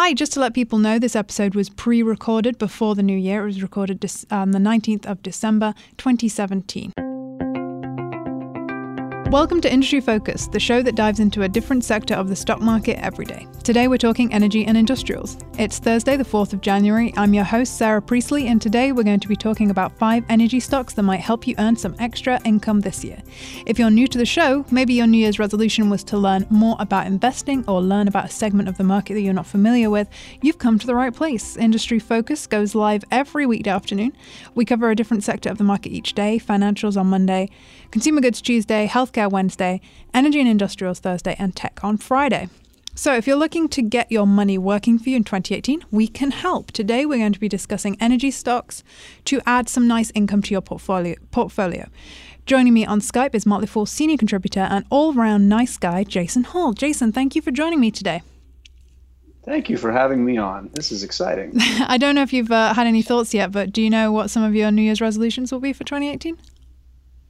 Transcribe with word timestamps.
Hi, 0.00 0.14
just 0.14 0.32
to 0.34 0.40
let 0.40 0.54
people 0.54 0.78
know, 0.78 1.00
this 1.00 1.16
episode 1.16 1.56
was 1.56 1.68
pre 1.68 2.04
recorded 2.04 2.56
before 2.56 2.94
the 2.94 3.02
new 3.02 3.18
year. 3.18 3.42
It 3.42 3.46
was 3.46 3.62
recorded 3.62 4.06
on 4.30 4.42
um, 4.42 4.52
the 4.52 4.60
19th 4.60 5.04
of 5.06 5.24
December 5.24 5.74
2017. 5.96 6.92
Welcome 9.30 9.60
to 9.60 9.70
Industry 9.70 10.00
Focus, 10.00 10.46
the 10.46 10.58
show 10.58 10.80
that 10.80 10.94
dives 10.94 11.20
into 11.20 11.42
a 11.42 11.48
different 11.50 11.84
sector 11.84 12.14
of 12.14 12.30
the 12.30 12.34
stock 12.34 12.62
market 12.62 12.98
every 13.04 13.26
day. 13.26 13.46
Today 13.62 13.86
we're 13.86 13.98
talking 13.98 14.32
energy 14.32 14.64
and 14.64 14.74
industrials. 14.74 15.36
It's 15.58 15.78
Thursday, 15.78 16.16
the 16.16 16.24
4th 16.24 16.54
of 16.54 16.62
January. 16.62 17.12
I'm 17.14 17.34
your 17.34 17.44
host, 17.44 17.76
Sarah 17.76 18.00
Priestley, 18.00 18.46
and 18.46 18.62
today 18.62 18.92
we're 18.92 19.02
going 19.02 19.20
to 19.20 19.28
be 19.28 19.36
talking 19.36 19.70
about 19.70 19.92
five 19.98 20.24
energy 20.30 20.60
stocks 20.60 20.94
that 20.94 21.02
might 21.02 21.20
help 21.20 21.46
you 21.46 21.54
earn 21.58 21.76
some 21.76 21.94
extra 21.98 22.40
income 22.46 22.80
this 22.80 23.04
year. 23.04 23.22
If 23.66 23.78
you're 23.78 23.90
new 23.90 24.06
to 24.06 24.16
the 24.16 24.24
show, 24.24 24.64
maybe 24.70 24.94
your 24.94 25.06
New 25.06 25.18
Year's 25.18 25.38
resolution 25.38 25.90
was 25.90 26.02
to 26.04 26.16
learn 26.16 26.46
more 26.48 26.76
about 26.78 27.06
investing 27.06 27.66
or 27.68 27.82
learn 27.82 28.08
about 28.08 28.24
a 28.24 28.30
segment 28.30 28.70
of 28.70 28.78
the 28.78 28.84
market 28.84 29.12
that 29.12 29.20
you're 29.20 29.34
not 29.34 29.46
familiar 29.46 29.90
with, 29.90 30.08
you've 30.40 30.56
come 30.56 30.78
to 30.78 30.86
the 30.86 30.94
right 30.94 31.14
place. 31.14 31.54
Industry 31.58 31.98
Focus 31.98 32.46
goes 32.46 32.74
live 32.74 33.04
every 33.10 33.44
weekday 33.44 33.70
afternoon. 33.70 34.16
We 34.54 34.64
cover 34.64 34.90
a 34.90 34.96
different 34.96 35.22
sector 35.22 35.50
of 35.50 35.58
the 35.58 35.64
market 35.64 35.90
each 35.90 36.14
day 36.14 36.38
financials 36.38 36.98
on 36.98 37.08
Monday, 37.08 37.50
consumer 37.90 38.22
goods 38.22 38.40
Tuesday, 38.40 38.86
healthcare 38.86 39.17
Healthcare 39.18 39.30
Wednesday, 39.30 39.80
Energy 40.14 40.38
and 40.40 40.48
Industrials 40.48 41.00
Thursday, 41.00 41.34
and 41.38 41.54
Tech 41.54 41.82
on 41.82 41.98
Friday. 41.98 42.48
So, 42.94 43.14
if 43.14 43.26
you're 43.26 43.36
looking 43.36 43.68
to 43.70 43.82
get 43.82 44.10
your 44.10 44.26
money 44.26 44.58
working 44.58 44.98
for 44.98 45.08
you 45.08 45.16
in 45.16 45.24
2018, 45.24 45.84
we 45.90 46.08
can 46.08 46.30
help. 46.30 46.72
Today, 46.72 47.04
we're 47.06 47.18
going 47.18 47.32
to 47.32 47.40
be 47.40 47.48
discussing 47.48 47.96
energy 48.00 48.30
stocks 48.30 48.82
to 49.24 49.40
add 49.46 49.68
some 49.68 49.86
nice 49.86 50.10
income 50.14 50.42
to 50.42 50.50
your 50.52 50.60
portfolio. 50.60 51.16
portfolio. 51.30 51.88
Joining 52.46 52.72
me 52.72 52.86
on 52.86 53.00
Skype 53.00 53.34
is 53.34 53.44
Motley 53.44 53.66
Fool 53.66 53.86
senior 53.86 54.16
contributor 54.16 54.60
and 54.60 54.84
all 54.90 55.12
round 55.12 55.48
nice 55.48 55.76
guy, 55.76 56.02
Jason 56.02 56.44
Hall. 56.44 56.72
Jason, 56.72 57.12
thank 57.12 57.36
you 57.36 57.42
for 57.42 57.50
joining 57.50 57.78
me 57.80 57.90
today. 57.90 58.22
Thank 59.44 59.68
you 59.68 59.76
for 59.76 59.92
having 59.92 60.24
me 60.24 60.36
on. 60.36 60.70
This 60.74 60.92
is 60.92 61.02
exciting. 61.02 61.52
I 61.86 61.98
don't 61.98 62.14
know 62.14 62.22
if 62.22 62.32
you've 62.32 62.52
uh, 62.52 62.74
had 62.74 62.86
any 62.86 63.02
thoughts 63.02 63.32
yet, 63.32 63.52
but 63.52 63.72
do 63.72 63.82
you 63.82 63.90
know 63.90 64.12
what 64.12 64.30
some 64.30 64.42
of 64.42 64.54
your 64.54 64.70
New 64.70 64.82
Year's 64.82 65.00
resolutions 65.00 65.52
will 65.52 65.60
be 65.60 65.72
for 65.72 65.84
2018? 65.84 66.36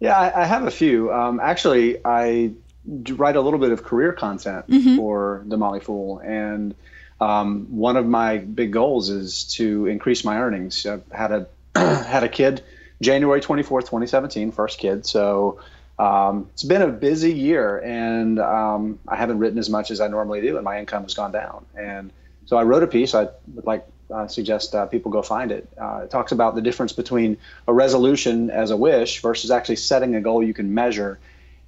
Yeah, 0.00 0.16
I, 0.16 0.42
I 0.42 0.44
have 0.44 0.64
a 0.64 0.70
few. 0.70 1.12
Um, 1.12 1.40
actually, 1.40 1.98
I 2.04 2.52
write 2.86 3.36
a 3.36 3.40
little 3.40 3.58
bit 3.58 3.72
of 3.72 3.82
career 3.82 4.12
content 4.12 4.68
mm-hmm. 4.68 4.96
for 4.96 5.42
the 5.46 5.56
Motley 5.56 5.80
Fool, 5.80 6.20
and 6.20 6.74
um, 7.20 7.66
one 7.70 7.96
of 7.96 8.06
my 8.06 8.38
big 8.38 8.72
goals 8.72 9.10
is 9.10 9.44
to 9.54 9.86
increase 9.86 10.24
my 10.24 10.38
earnings. 10.38 10.86
I 10.86 11.00
had 11.10 11.32
a 11.32 11.46
had 11.74 12.22
a 12.22 12.28
kid 12.28 12.62
January 13.00 13.40
24th, 13.40 13.82
2017, 13.82 14.52
first 14.52 14.78
kid. 14.78 15.06
So 15.06 15.60
um, 15.98 16.48
it's 16.52 16.62
been 16.62 16.82
a 16.82 16.88
busy 16.88 17.32
year, 17.32 17.78
and 17.78 18.38
um, 18.38 18.98
I 19.06 19.16
haven't 19.16 19.38
written 19.38 19.58
as 19.58 19.68
much 19.68 19.90
as 19.90 20.00
I 20.00 20.08
normally 20.08 20.40
do, 20.40 20.56
and 20.56 20.64
my 20.64 20.78
income 20.78 21.02
has 21.02 21.14
gone 21.14 21.32
down. 21.32 21.64
And 21.76 22.12
so 22.46 22.56
I 22.56 22.62
wrote 22.62 22.82
a 22.82 22.86
piece. 22.86 23.14
I 23.14 23.28
would 23.54 23.66
like 23.66 23.86
uh, 24.12 24.26
suggest 24.26 24.74
uh, 24.74 24.86
people 24.86 25.10
go 25.10 25.22
find 25.22 25.52
it. 25.52 25.68
Uh, 25.80 26.02
it 26.04 26.10
talks 26.10 26.32
about 26.32 26.54
the 26.54 26.62
difference 26.62 26.92
between 26.92 27.36
a 27.66 27.72
resolution 27.72 28.50
as 28.50 28.70
a 28.70 28.76
wish 28.76 29.20
versus 29.22 29.50
actually 29.50 29.76
setting 29.76 30.14
a 30.14 30.20
goal 30.20 30.42
you 30.42 30.54
can 30.54 30.74
measure 30.74 31.18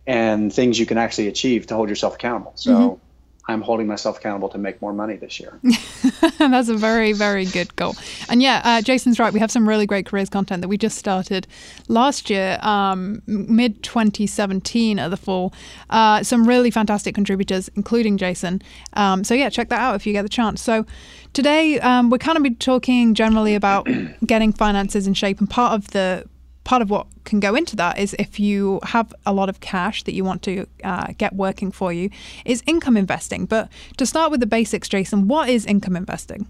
and 0.06 0.52
things 0.52 0.78
you 0.78 0.86
can 0.86 0.98
actually 0.98 1.28
achieve 1.28 1.66
to 1.66 1.74
hold 1.74 1.88
yourself 1.88 2.14
accountable. 2.14 2.52
So 2.54 2.70
mm-hmm. 2.72 3.09
I'm 3.50 3.62
holding 3.62 3.86
myself 3.86 4.18
accountable 4.18 4.48
to 4.50 4.58
make 4.58 4.80
more 4.80 4.92
money 4.92 5.16
this 5.16 5.40
year. 5.40 5.58
That's 6.38 6.68
a 6.68 6.76
very, 6.76 7.12
very 7.12 7.44
good 7.44 7.74
goal. 7.76 7.96
And 8.28 8.42
yeah, 8.42 8.60
uh, 8.64 8.82
Jason's 8.82 9.18
right. 9.18 9.32
We 9.32 9.40
have 9.40 9.50
some 9.50 9.68
really 9.68 9.86
great 9.86 10.06
careers 10.06 10.28
content 10.28 10.62
that 10.62 10.68
we 10.68 10.78
just 10.78 10.98
started 10.98 11.46
last 11.88 12.30
year, 12.30 12.58
um, 12.62 13.22
mid 13.26 13.82
2017 13.82 14.98
at 14.98 15.10
the 15.10 15.16
fall. 15.16 15.52
Uh, 15.90 16.22
some 16.22 16.46
really 16.46 16.70
fantastic 16.70 17.14
contributors, 17.14 17.68
including 17.76 18.16
Jason. 18.16 18.62
Um, 18.94 19.24
so 19.24 19.34
yeah, 19.34 19.50
check 19.50 19.68
that 19.68 19.80
out 19.80 19.94
if 19.96 20.06
you 20.06 20.12
get 20.12 20.22
the 20.22 20.28
chance. 20.28 20.62
So 20.62 20.86
today 21.32 21.80
um, 21.80 22.10
we're 22.10 22.18
kind 22.18 22.36
of 22.36 22.42
be 22.42 22.50
talking 22.50 23.14
generally 23.14 23.54
about 23.54 23.88
getting 24.26 24.52
finances 24.52 25.06
in 25.06 25.14
shape, 25.14 25.40
and 25.40 25.50
part 25.50 25.72
of 25.72 25.90
the 25.90 26.26
part 26.70 26.82
of 26.82 26.88
what 26.88 27.08
can 27.24 27.40
go 27.40 27.56
into 27.56 27.74
that 27.74 27.98
is 27.98 28.14
if 28.16 28.38
you 28.38 28.78
have 28.84 29.12
a 29.26 29.32
lot 29.32 29.48
of 29.48 29.58
cash 29.58 30.04
that 30.04 30.14
you 30.14 30.22
want 30.22 30.40
to 30.40 30.64
uh, 30.84 31.08
get 31.18 31.32
working 31.34 31.72
for 31.72 31.92
you, 31.92 32.08
is 32.44 32.62
income 32.64 32.96
investing. 32.96 33.44
But 33.44 33.68
to 33.96 34.06
start 34.06 34.30
with 34.30 34.38
the 34.38 34.46
basics, 34.46 34.88
Jason, 34.88 35.26
what 35.26 35.48
is 35.48 35.66
income 35.66 35.96
investing? 35.96 36.46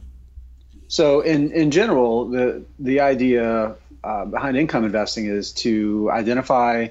So, 0.88 1.22
in, 1.22 1.50
in 1.52 1.70
general, 1.70 2.28
the, 2.28 2.62
the 2.78 3.00
idea 3.00 3.74
uh, 4.04 4.24
behind 4.26 4.58
income 4.58 4.84
investing 4.84 5.24
is 5.24 5.52
to 5.64 6.10
identify 6.12 6.88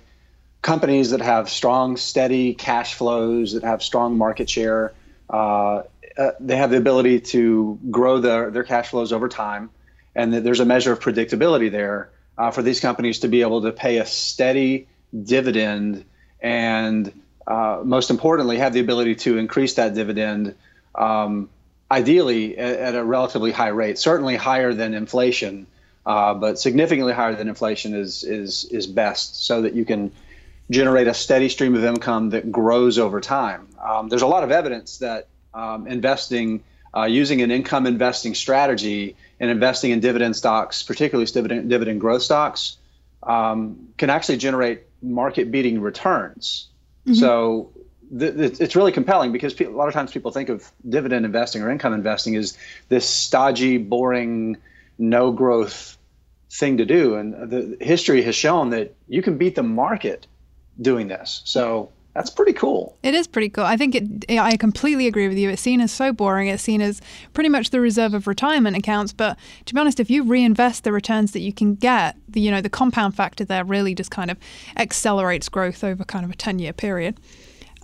companies 0.64 1.12
that 1.12 1.22
have 1.22 1.52
strong, 1.52 1.98
steady 1.98 2.56
cash 2.56 2.96
flows, 2.96 3.54
that 3.54 3.64
have 3.64 3.84
strong 3.84 4.18
market 4.18 4.50
share. 4.50 4.92
Uh, 5.30 5.84
uh, 6.18 6.32
they 6.40 6.58
have 6.58 6.72
the 6.72 6.78
ability 6.78 7.20
to 7.36 7.78
grow 7.92 8.18
their, 8.20 8.50
their 8.50 8.64
cash 8.64 8.88
flows 8.88 9.14
over 9.14 9.30
time, 9.30 9.70
and 10.16 10.34
that 10.34 10.44
there's 10.44 10.62
a 10.62 10.66
measure 10.66 10.92
of 10.92 11.00
predictability 11.00 11.70
there 11.70 12.10
uh, 12.40 12.50
for 12.50 12.64
these 12.64 12.80
companies 12.80 13.20
to 13.20 13.28
be 13.28 13.42
able 13.42 13.62
to 13.62 13.72
pay 13.72 13.98
a 13.98 14.06
steady 14.06 14.88
dividend 15.24 16.06
and 16.42 17.12
uh, 17.46 17.82
most 17.84 18.10
importantly 18.10 18.58
have 18.58 18.74
the 18.74 18.80
ability 18.80 19.16
to 19.16 19.38
increase 19.38 19.76
that 19.76 19.94
dividend 19.94 20.56
um, 20.96 21.50
ideally 21.92 22.58
at, 22.58 22.80
at, 22.80 22.96
a 22.96 23.04
relatively 23.04 23.52
high 23.52 23.68
rate 23.68 24.00
certainly 24.00 24.36
higher 24.36 24.74
than 24.74 24.94
inflation 24.94 25.68
uh, 26.06 26.34
but 26.34 26.58
significantly 26.58 27.14
higher 27.14 27.36
than 27.36 27.48
inflation 27.48 27.94
is 27.94 28.24
is 28.24 28.66
is 28.66 28.88
best 28.88 29.46
so 29.46 29.62
that 29.62 29.74
you 29.74 29.86
can 29.86 30.12
generate 30.70 31.08
a 31.08 31.14
steady 31.14 31.50
stream 31.50 31.76
of 31.76 31.84
income 31.84 32.30
that 32.30 32.52
grows 32.52 33.00
over 33.00 33.20
time. 33.20 33.68
Um, 33.84 34.10
there's 34.10 34.22
a 34.22 34.28
lot 34.28 34.44
of 34.44 34.52
evidence 34.52 35.00
that 35.00 35.28
um, 35.54 35.88
investing 35.88 36.64
uh, 36.96 37.04
using 37.04 37.42
an 37.42 37.52
income 37.52 37.86
investing 37.86 38.36
strategy 38.36 39.16
and 39.40 39.50
investing 39.50 39.92
in 39.92 40.00
dividend 40.00 40.36
stocks, 40.36 40.84
particularly 40.84 41.30
dividend, 41.32 41.70
dividend 41.70 42.02
growth 42.02 42.22
stocks, 42.22 42.78
um, 43.24 43.90
can 43.98 44.10
actually 44.10 44.38
generate 44.38 44.84
market 45.02 45.52
beating 45.52 45.82
returns. 45.82 46.68
Mm-hmm. 47.06 47.16
So 47.16 47.72
th- 48.18 48.36
th- 48.36 48.60
it's 48.60 48.76
really 48.76 48.92
compelling 48.92 49.32
because 49.32 49.54
pe- 49.54 49.66
a 49.66 49.70
lot 49.70 49.88
of 49.88 49.94
times 49.94 50.12
people 50.12 50.32
think 50.32 50.50
of 50.50 50.70
dividend 50.88 51.26
investing 51.26 51.62
or 51.62 51.70
income 51.70 51.94
investing 51.94 52.36
as 52.36 52.58
this 52.90 53.08
stodgy, 53.08 53.78
boring, 53.78 54.58
no 54.98 55.32
growth 55.32 55.98
thing 56.52 56.78
to 56.78 56.86
do. 56.86 57.16
And 57.16 57.50
the 57.50 57.78
history 57.80 58.24
has 58.24 58.36
shown 58.36 58.72
that 58.72 58.96
you 59.08 59.22
can 59.22 59.38
beat 59.38 59.56
the 59.56 59.64
market 59.64 60.28
doing 60.82 61.08
this. 61.08 61.42
So 61.46 61.92
that's 62.14 62.30
pretty 62.30 62.54
cool. 62.54 62.98
It 63.04 63.14
is 63.14 63.28
pretty 63.28 63.50
cool. 63.50 63.64
I 63.64 63.78
think 63.78 63.96
it. 63.96 64.30
I 64.40 64.58
completely 64.58 65.08
agree 65.08 65.28
with 65.28 65.38
you. 65.38 65.50
It's 65.50 65.62
seen 65.62 65.80
as 65.80 65.92
so 65.92 66.12
boring. 66.12 66.48
It's 66.48 66.64
seen 66.64 66.82
as 66.82 67.02
pretty 67.34 67.50
much 67.50 67.70
the 67.70 67.80
reserve 67.80 68.14
of 68.14 68.26
retirement 68.26 68.76
accounts. 68.76 69.14
But 69.14 69.38
to 69.66 69.74
be 69.74 69.80
honest, 69.80 70.00
if 70.00 70.10
you 70.10 70.24
reinvest 70.24 70.84
the 70.84 70.92
returns 70.92 71.34
that 71.34 71.42
you 71.42 71.54
can 71.54 71.76
get, 71.76 72.18
the 72.28 72.42
you 72.42 72.50
know 72.50 72.62
the 72.62 72.70
compound 72.70 73.16
factor 73.16 73.46
there 73.46 73.64
really 73.64 73.94
just 73.94 74.12
kind 74.12 74.32
of 74.32 74.38
accelerates 74.76 75.50
growth 75.50 75.84
over 75.84 76.04
kind 76.04 76.26
of 76.26 76.32
a 76.32 76.36
ten 76.36 76.60
year 76.60 76.74
period. 76.74 77.20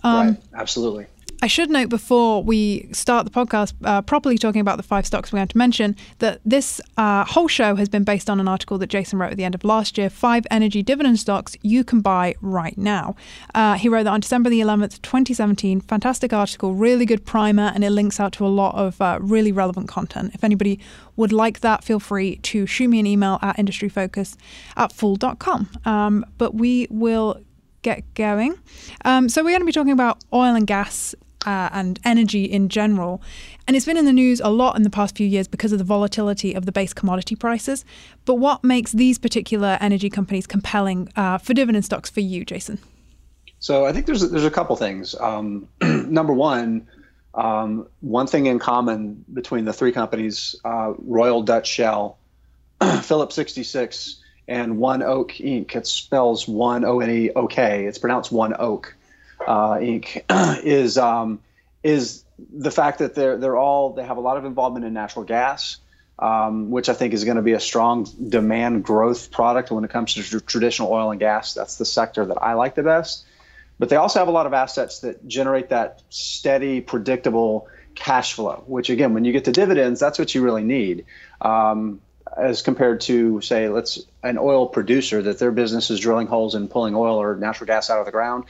Um, 0.02 0.28
right. 0.28 0.36
Absolutely. 0.54 1.06
I 1.46 1.48
should 1.48 1.70
note 1.70 1.90
before 1.90 2.42
we 2.42 2.88
start 2.90 3.24
the 3.24 3.30
podcast 3.30 3.72
uh, 3.84 4.02
properly 4.02 4.36
talking 4.36 4.60
about 4.60 4.78
the 4.78 4.82
five 4.82 5.06
stocks 5.06 5.32
we're 5.32 5.36
going 5.38 5.46
to 5.46 5.56
mention 5.56 5.94
that 6.18 6.40
this 6.44 6.80
uh, 6.96 7.24
whole 7.24 7.46
show 7.46 7.76
has 7.76 7.88
been 7.88 8.02
based 8.02 8.28
on 8.28 8.40
an 8.40 8.48
article 8.48 8.78
that 8.78 8.88
Jason 8.88 9.20
wrote 9.20 9.30
at 9.30 9.36
the 9.36 9.44
end 9.44 9.54
of 9.54 9.62
last 9.62 9.96
year 9.96 10.10
five 10.10 10.44
energy 10.50 10.82
dividend 10.82 11.20
stocks 11.20 11.56
you 11.62 11.84
can 11.84 12.00
buy 12.00 12.34
right 12.40 12.76
now. 12.76 13.14
Uh, 13.54 13.74
he 13.74 13.88
wrote 13.88 14.02
that 14.02 14.12
on 14.12 14.18
December 14.18 14.50
the 14.50 14.58
11th, 14.58 15.00
2017. 15.02 15.82
Fantastic 15.82 16.32
article, 16.32 16.74
really 16.74 17.06
good 17.06 17.24
primer, 17.24 17.70
and 17.72 17.84
it 17.84 17.90
links 17.90 18.18
out 18.18 18.32
to 18.32 18.44
a 18.44 18.48
lot 18.48 18.74
of 18.74 19.00
uh, 19.00 19.20
really 19.22 19.52
relevant 19.52 19.86
content. 19.86 20.34
If 20.34 20.42
anybody 20.42 20.80
would 21.14 21.32
like 21.32 21.60
that, 21.60 21.84
feel 21.84 22.00
free 22.00 22.38
to 22.38 22.66
shoot 22.66 22.88
me 22.88 22.98
an 22.98 23.06
email 23.06 23.38
at 23.40 23.56
industryfocus 23.56 24.34
at 24.76 24.92
fool.com. 24.92 25.68
Um, 25.84 26.26
but 26.38 26.56
we 26.56 26.88
will 26.90 27.40
get 27.82 28.02
going. 28.14 28.58
Um, 29.04 29.28
so, 29.28 29.44
we're 29.44 29.50
going 29.50 29.60
to 29.60 29.66
be 29.66 29.70
talking 29.70 29.92
about 29.92 30.24
oil 30.32 30.56
and 30.56 30.66
gas 30.66 31.14
uh, 31.46 31.70
and 31.72 31.98
energy 32.04 32.44
in 32.44 32.68
general. 32.68 33.22
And 33.66 33.76
it's 33.76 33.86
been 33.86 33.96
in 33.96 34.04
the 34.04 34.12
news 34.12 34.40
a 34.40 34.48
lot 34.48 34.76
in 34.76 34.82
the 34.82 34.90
past 34.90 35.16
few 35.16 35.26
years 35.26 35.48
because 35.48 35.72
of 35.72 35.78
the 35.78 35.84
volatility 35.84 36.52
of 36.54 36.66
the 36.66 36.72
base 36.72 36.92
commodity 36.92 37.36
prices. 37.36 37.84
But 38.24 38.34
what 38.34 38.62
makes 38.62 38.92
these 38.92 39.18
particular 39.18 39.78
energy 39.80 40.10
companies 40.10 40.46
compelling 40.46 41.08
uh, 41.16 41.38
for 41.38 41.54
dividend 41.54 41.84
stocks 41.84 42.10
for 42.10 42.20
you, 42.20 42.44
Jason? 42.44 42.78
So 43.58 43.86
I 43.86 43.92
think 43.92 44.06
there's 44.06 44.30
there's 44.30 44.44
a 44.44 44.50
couple 44.50 44.76
things. 44.76 45.14
Um, 45.18 45.68
number 45.82 46.32
one, 46.32 46.86
um, 47.34 47.88
one 48.00 48.26
thing 48.26 48.46
in 48.46 48.58
common 48.58 49.24
between 49.32 49.64
the 49.64 49.72
three 49.72 49.92
companies, 49.92 50.56
uh, 50.64 50.92
Royal 50.98 51.42
Dutch 51.42 51.68
Shell, 51.68 52.18
Phillips 53.02 53.34
66, 53.34 54.22
and 54.48 54.76
ONEOK 54.76 55.30
Inc. 55.44 55.74
It 55.74 55.86
spells 55.86 56.46
One 56.46 56.84
O 56.84 57.00
N 57.00 57.10
E 57.10 57.30
O 57.30 57.46
K. 57.46 57.86
It's 57.86 57.98
pronounced 57.98 58.32
One 58.32 58.54
Oak 58.58 58.94
uh, 59.46 59.74
Inc. 59.74 60.22
is 60.64 60.98
um, 60.98 61.40
is 61.86 62.24
the 62.52 62.70
fact 62.72 62.98
that 62.98 63.14
they're 63.14 63.36
they're 63.36 63.56
all 63.56 63.92
they 63.92 64.04
have 64.04 64.16
a 64.16 64.20
lot 64.20 64.36
of 64.36 64.44
involvement 64.44 64.84
in 64.84 64.92
natural 64.92 65.24
gas, 65.24 65.78
um, 66.18 66.70
which 66.70 66.88
I 66.88 66.94
think 66.94 67.14
is 67.14 67.24
going 67.24 67.36
to 67.36 67.42
be 67.42 67.52
a 67.52 67.60
strong 67.60 68.08
demand 68.28 68.84
growth 68.84 69.30
product 69.30 69.70
when 69.70 69.84
it 69.84 69.90
comes 69.90 70.14
to 70.14 70.40
traditional 70.40 70.92
oil 70.92 71.12
and 71.12 71.20
gas. 71.20 71.54
That's 71.54 71.78
the 71.78 71.84
sector 71.84 72.26
that 72.26 72.42
I 72.42 72.54
like 72.54 72.74
the 72.74 72.82
best. 72.82 73.24
But 73.78 73.88
they 73.88 73.96
also 73.96 74.18
have 74.18 74.26
a 74.26 74.32
lot 74.32 74.46
of 74.46 74.52
assets 74.52 75.00
that 75.00 75.28
generate 75.28 75.68
that 75.68 76.02
steady, 76.10 76.80
predictable 76.80 77.68
cash 77.94 78.32
flow, 78.32 78.64
which 78.66 78.90
again, 78.90 79.14
when 79.14 79.24
you 79.24 79.32
get 79.32 79.44
to 79.44 79.52
dividends, 79.52 80.00
that's 80.00 80.18
what 80.18 80.34
you 80.34 80.42
really 80.42 80.64
need. 80.64 81.04
Um, 81.40 82.00
as 82.36 82.62
compared 82.62 83.02
to, 83.02 83.40
say, 83.42 83.68
let's 83.68 84.00
an 84.24 84.38
oil 84.38 84.66
producer 84.66 85.22
that 85.22 85.38
their 85.38 85.52
business 85.52 85.90
is 85.90 86.00
drilling 86.00 86.26
holes 86.26 86.54
and 86.54 86.68
pulling 86.68 86.94
oil 86.94 87.16
or 87.16 87.36
natural 87.36 87.66
gas 87.66 87.90
out 87.90 88.00
of 88.00 88.06
the 88.06 88.12
ground, 88.12 88.44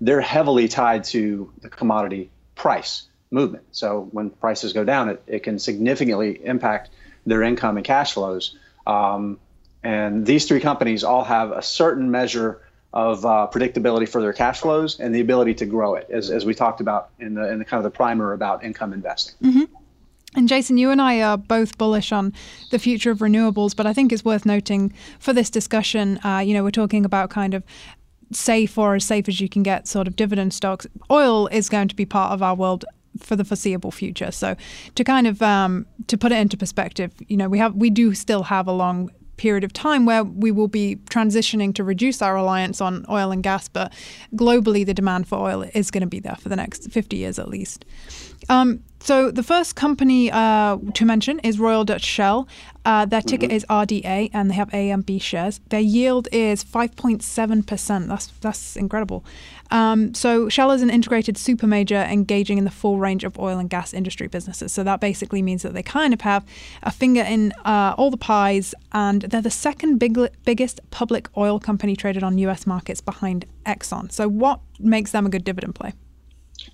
they're 0.00 0.20
heavily 0.20 0.68
tied 0.68 1.04
to 1.04 1.50
the 1.62 1.68
commodity 1.68 2.30
price 2.56 3.04
movement. 3.30 3.64
So 3.70 4.08
when 4.10 4.30
prices 4.30 4.72
go 4.72 4.82
down, 4.82 5.08
it, 5.08 5.22
it 5.28 5.42
can 5.44 5.58
significantly 5.60 6.44
impact 6.44 6.90
their 7.24 7.42
income 7.42 7.76
and 7.76 7.86
cash 7.86 8.14
flows. 8.14 8.56
Um, 8.86 9.38
and 9.84 10.26
these 10.26 10.46
three 10.46 10.60
companies 10.60 11.04
all 11.04 11.22
have 11.22 11.52
a 11.52 11.62
certain 11.62 12.10
measure 12.10 12.62
of 12.92 13.24
uh, 13.24 13.48
predictability 13.52 14.08
for 14.08 14.20
their 14.20 14.32
cash 14.32 14.60
flows 14.60 14.98
and 14.98 15.14
the 15.14 15.20
ability 15.20 15.54
to 15.54 15.66
grow 15.66 15.94
it, 15.94 16.08
as, 16.10 16.30
as 16.30 16.44
we 16.44 16.54
talked 16.54 16.80
about 16.80 17.10
in 17.20 17.34
the 17.34 17.50
in 17.52 17.58
the 17.58 17.64
kind 17.64 17.78
of 17.78 17.84
the 17.84 17.94
primer 17.94 18.32
about 18.32 18.64
income 18.64 18.92
investing. 18.92 19.34
Mm-hmm. 19.42 19.64
And 20.36 20.48
Jason, 20.48 20.76
you 20.76 20.90
and 20.90 21.00
I 21.00 21.22
are 21.22 21.38
both 21.38 21.78
bullish 21.78 22.12
on 22.12 22.32
the 22.70 22.78
future 22.78 23.10
of 23.10 23.18
renewables, 23.18 23.74
but 23.74 23.86
I 23.86 23.92
think 23.92 24.12
it's 24.12 24.24
worth 24.24 24.44
noting 24.44 24.92
for 25.18 25.32
this 25.32 25.50
discussion, 25.50 26.18
uh, 26.24 26.38
you 26.38 26.52
know, 26.52 26.62
we're 26.62 26.70
talking 26.70 27.04
about 27.04 27.30
kind 27.30 27.54
of 27.54 27.62
safe 28.32 28.76
or 28.76 28.94
as 28.94 29.04
safe 29.04 29.28
as 29.28 29.40
you 29.40 29.48
can 29.48 29.62
get 29.62 29.86
sort 29.86 30.08
of 30.08 30.16
dividend 30.16 30.52
stocks. 30.52 30.86
Oil 31.10 31.46
is 31.48 31.68
going 31.68 31.88
to 31.88 31.96
be 31.96 32.04
part 32.04 32.32
of 32.32 32.42
our 32.42 32.54
world 32.54 32.84
for 33.18 33.36
the 33.36 33.44
foreseeable 33.44 33.90
future. 33.90 34.30
So 34.30 34.56
to 34.94 35.04
kind 35.04 35.26
of 35.26 35.40
um, 35.42 35.86
to 36.06 36.18
put 36.18 36.32
it 36.32 36.38
into 36.38 36.56
perspective, 36.56 37.12
you 37.28 37.36
know, 37.36 37.48
we 37.48 37.58
have 37.58 37.74
we 37.74 37.90
do 37.90 38.14
still 38.14 38.44
have 38.44 38.66
a 38.66 38.72
long 38.72 39.10
period 39.36 39.64
of 39.64 39.72
time 39.72 40.06
where 40.06 40.24
we 40.24 40.50
will 40.50 40.68
be 40.68 40.96
transitioning 41.10 41.74
to 41.74 41.84
reduce 41.84 42.22
our 42.22 42.34
reliance 42.34 42.80
on 42.80 43.04
oil 43.10 43.30
and 43.30 43.42
gas, 43.42 43.68
but 43.68 43.92
globally 44.34 44.84
the 44.84 44.94
demand 44.94 45.28
for 45.28 45.38
oil 45.38 45.62
is 45.74 45.90
going 45.90 46.00
to 46.00 46.06
be 46.06 46.20
there 46.20 46.36
for 46.36 46.48
the 46.48 46.56
next 46.56 46.90
50 46.90 47.16
years 47.16 47.38
at 47.38 47.48
least. 47.48 47.84
Um, 48.48 48.82
so 49.06 49.30
the 49.30 49.44
first 49.44 49.76
company 49.76 50.32
uh, 50.32 50.78
to 50.94 51.04
mention 51.04 51.38
is 51.40 51.60
Royal 51.60 51.84
Dutch 51.84 52.04
Shell. 52.04 52.48
Uh, 52.84 53.04
their 53.04 53.22
ticker 53.22 53.46
mm-hmm. 53.46 53.54
is 53.54 53.64
RDA, 53.70 54.30
and 54.32 54.50
they 54.50 54.54
have 54.56 54.72
A 54.74 54.90
and 54.90 55.06
B 55.06 55.20
shares. 55.20 55.60
Their 55.68 55.80
yield 55.80 56.26
is 56.32 56.64
5.7 56.64 57.66
percent. 57.66 58.08
That's 58.08 58.26
that's 58.40 58.76
incredible. 58.76 59.24
Um, 59.70 60.12
so 60.12 60.48
Shell 60.48 60.72
is 60.72 60.82
an 60.82 60.90
integrated 60.90 61.38
super 61.38 61.68
major 61.68 61.98
engaging 61.98 62.58
in 62.58 62.64
the 62.64 62.70
full 62.70 62.98
range 62.98 63.22
of 63.22 63.38
oil 63.38 63.58
and 63.58 63.70
gas 63.70 63.94
industry 63.94 64.26
businesses. 64.26 64.72
So 64.72 64.82
that 64.82 65.00
basically 65.00 65.40
means 65.40 65.62
that 65.62 65.72
they 65.72 65.84
kind 65.84 66.12
of 66.12 66.22
have 66.22 66.44
a 66.82 66.90
finger 66.90 67.22
in 67.22 67.52
uh, 67.64 67.94
all 67.96 68.10
the 68.10 68.16
pies, 68.16 68.74
and 68.90 69.22
they're 69.22 69.40
the 69.40 69.50
second 69.50 69.98
big, 69.98 70.18
biggest 70.44 70.80
public 70.90 71.28
oil 71.36 71.60
company 71.60 71.94
traded 71.94 72.24
on 72.24 72.38
U.S. 72.38 72.66
markets 72.66 73.00
behind 73.00 73.46
Exxon. 73.64 74.10
So 74.10 74.28
what 74.28 74.60
makes 74.80 75.12
them 75.12 75.26
a 75.26 75.28
good 75.28 75.44
dividend 75.44 75.76
play? 75.76 75.92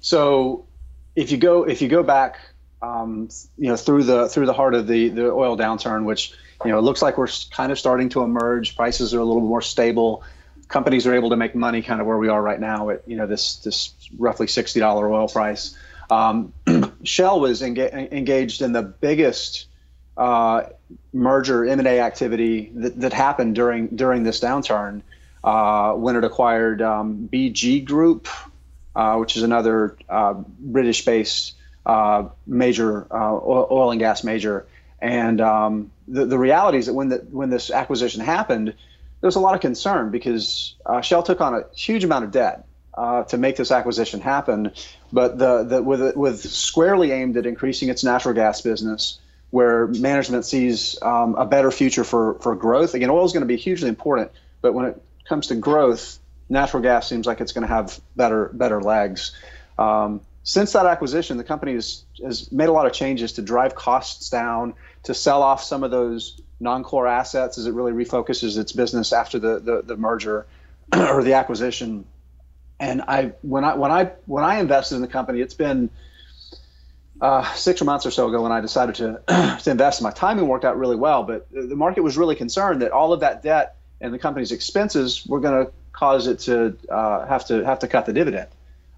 So 0.00 0.67
if 1.14 1.31
you 1.31 1.38
go 1.38 1.64
if 1.64 1.82
you 1.82 1.88
go 1.88 2.03
back, 2.03 2.38
um, 2.81 3.29
you 3.59 3.69
know, 3.69 3.76
through 3.76 4.05
the 4.05 4.29
through 4.29 4.47
the 4.47 4.53
heart 4.53 4.75
of 4.75 4.87
the 4.87 5.09
the 5.09 5.31
oil 5.31 5.56
downturn, 5.56 6.05
which 6.05 6.32
you 6.64 6.70
know 6.70 6.79
it 6.79 6.82
looks 6.82 7.03
like 7.03 7.19
we're 7.19 7.29
kind 7.50 7.73
of 7.73 7.79
starting 7.79 8.09
to 8.11 8.23
emerge. 8.23 8.76
Prices 8.76 9.14
are 9.14 9.20
a 9.20 9.25
little 9.25 9.43
more 9.43 9.62
stable 9.62 10.25
companies 10.73 11.06
are 11.06 11.14
able 11.14 11.31
to 11.31 11.37
make 11.37 11.55
money 11.55 11.82
kind 11.82 12.00
of 12.00 12.06
where 12.06 12.17
we 12.17 12.29
are 12.29 12.43
right 12.43 12.59
now 12.59 12.88
at 12.91 13.03
you 13.06 13.17
know 13.17 13.26
this 13.26 13.56
this 13.56 13.94
roughly 14.19 14.47
sixty 14.47 14.81
dollar 14.81 15.12
oil 15.12 15.29
price. 15.29 15.76
Um, 16.11 16.53
Shell 17.05 17.41
was 17.41 17.62
enga- 17.62 18.11
engaged 18.11 18.62
in 18.62 18.73
the 18.73 18.82
biggest 18.82 19.67
uh, 20.17 20.65
merger 21.12 21.65
M 21.65 21.79
and 21.79 21.87
A 21.87 22.00
activity 22.00 22.73
that, 22.75 23.00
that 23.00 23.12
happened 23.12 23.55
during 23.55 23.88
during 23.88 24.25
this 24.25 24.41
downturn 24.41 25.03
uh, 25.44 25.93
when 25.93 26.17
it 26.17 26.25
acquired 26.25 26.82
um, 26.82 27.29
BG 27.32 27.85
Group, 27.85 28.29
uh, 28.94 29.17
which 29.17 29.37
is 29.37 29.43
another 29.43 29.97
uh, 30.09 30.35
British-based 30.59 31.55
uh, 31.87 32.29
major 32.47 33.06
uh, 33.11 33.33
oil 33.33 33.91
and 33.91 34.00
gas 34.00 34.25
major. 34.25 34.67
And 35.00 35.41
um, 35.41 35.91
the, 36.06 36.27
the 36.27 36.39
reality 36.39 36.79
is 36.79 36.87
that 36.87 36.94
when 36.94 37.09
the, 37.09 37.19
when 37.31 37.50
this 37.50 37.71
acquisition 37.71 38.21
happened, 38.21 38.69
there 38.69 39.29
was 39.29 39.37
a 39.37 39.41
lot 39.41 39.55
of 39.55 39.61
concern 39.61 40.11
because 40.11 40.75
Shell 41.03 41.23
took 41.23 41.41
on 41.41 41.55
a 41.55 41.65
huge 41.75 42.05
amount 42.05 42.25
of 42.25 42.31
debt 42.33 42.67
to 43.29 43.37
make 43.39 43.56
this 43.56 43.71
acquisition 43.71 44.21
happen, 44.21 44.73
but 45.12 45.39
the, 45.39 45.62
the 45.62 45.83
with 45.83 46.17
with 46.17 46.41
squarely 46.41 47.12
aimed 47.12 47.37
at 47.37 47.47
increasing 47.47 47.89
its 47.89 48.03
natural 48.03 48.35
gas 48.35 48.61
business, 48.61 49.19
where 49.50 49.87
management 49.87 50.44
sees 50.44 51.00
um, 51.03 51.35
a 51.37 51.47
better 51.47 51.71
future 51.71 52.05
for 52.05 52.35
for 52.41 52.56
growth. 52.56 52.94
Again, 52.94 53.11
oil 53.11 53.25
is 53.25 53.33
going 53.33 53.43
to 53.43 53.47
be 53.47 53.56
hugely 53.56 53.89
important, 53.89 54.33
but 54.61 54.75
when 54.75 54.87
it 54.87 55.03
comes 55.29 55.49
to 55.49 55.55
growth, 55.55 56.19
natural 56.52 56.82
gas 56.82 57.08
seems 57.08 57.26
like 57.26 57.40
it's 57.40 57.52
going 57.52 57.66
to 57.66 57.75
have 57.75 57.99
better 58.14 58.50
better 58.52 58.81
legs. 58.81 59.32
Um, 59.78 60.20
since 60.44 60.72
that 60.72 60.87
acquisition, 60.87 61.37
the 61.37 61.44
company 61.44 61.75
has, 61.75 62.04
has 62.22 62.50
made 62.52 62.69
a 62.69 62.72
lot 62.72 62.87
of 62.87 62.93
changes 62.93 63.32
to 63.34 63.43
drive 63.43 63.75
costs 63.75 64.28
down, 64.28 64.75
to 65.04 65.14
sell 65.14 65.43
off 65.43 65.62
some 65.62 65.84
of 65.84 65.90
those 65.90 66.40
non-core 66.60 67.06
assets 67.06 67.58
as 67.58 67.66
it 67.66 67.72
really 67.72 67.93
refocuses 67.93 68.58
its 68.58 68.72
business 68.72 69.12
after 69.12 69.38
the 69.38 69.58
the, 69.58 69.82
the 69.82 69.96
merger 69.96 70.46
or 70.94 71.22
the 71.22 71.34
acquisition. 71.34 72.04
And 72.78 73.02
I 73.02 73.32
when 73.43 73.64
I 73.64 73.75
when 73.75 73.90
I 73.90 74.12
when 74.26 74.44
I 74.44 74.60
invested 74.60 74.96
in 74.96 75.00
the 75.00 75.08
company, 75.08 75.40
it's 75.40 75.55
been 75.55 75.90
uh, 77.20 77.44
six 77.55 77.81
months 77.82 78.05
or 78.05 78.10
so 78.10 78.28
ago 78.28 78.43
when 78.43 78.52
I 78.52 78.60
decided 78.60 78.96
to 78.96 79.22
to 79.62 79.70
invest. 79.70 80.02
My 80.02 80.10
timing 80.10 80.48
worked 80.48 80.64
out 80.64 80.76
really 80.76 80.96
well, 80.96 81.22
but 81.22 81.46
the 81.50 81.76
market 81.76 82.02
was 82.02 82.19
really 82.19 82.37
concerned 82.37 82.82
that 82.82 82.90
all 82.90 83.12
of 83.12 83.20
that 83.20 83.43
debt 83.43 83.76
and 84.00 84.12
the 84.12 84.19
company's 84.19 84.50
expenses 84.52 85.25
were 85.26 85.40
going 85.40 85.66
to 85.66 85.72
cause 85.93 86.27
it 86.27 86.41
to 86.41 86.77
uh, 86.89 87.27
have 87.27 87.47
to 87.47 87.65
have 87.65 87.81
to 87.81 87.89
cut 87.89 88.06
the 88.06 88.12
dividend. 88.12 88.49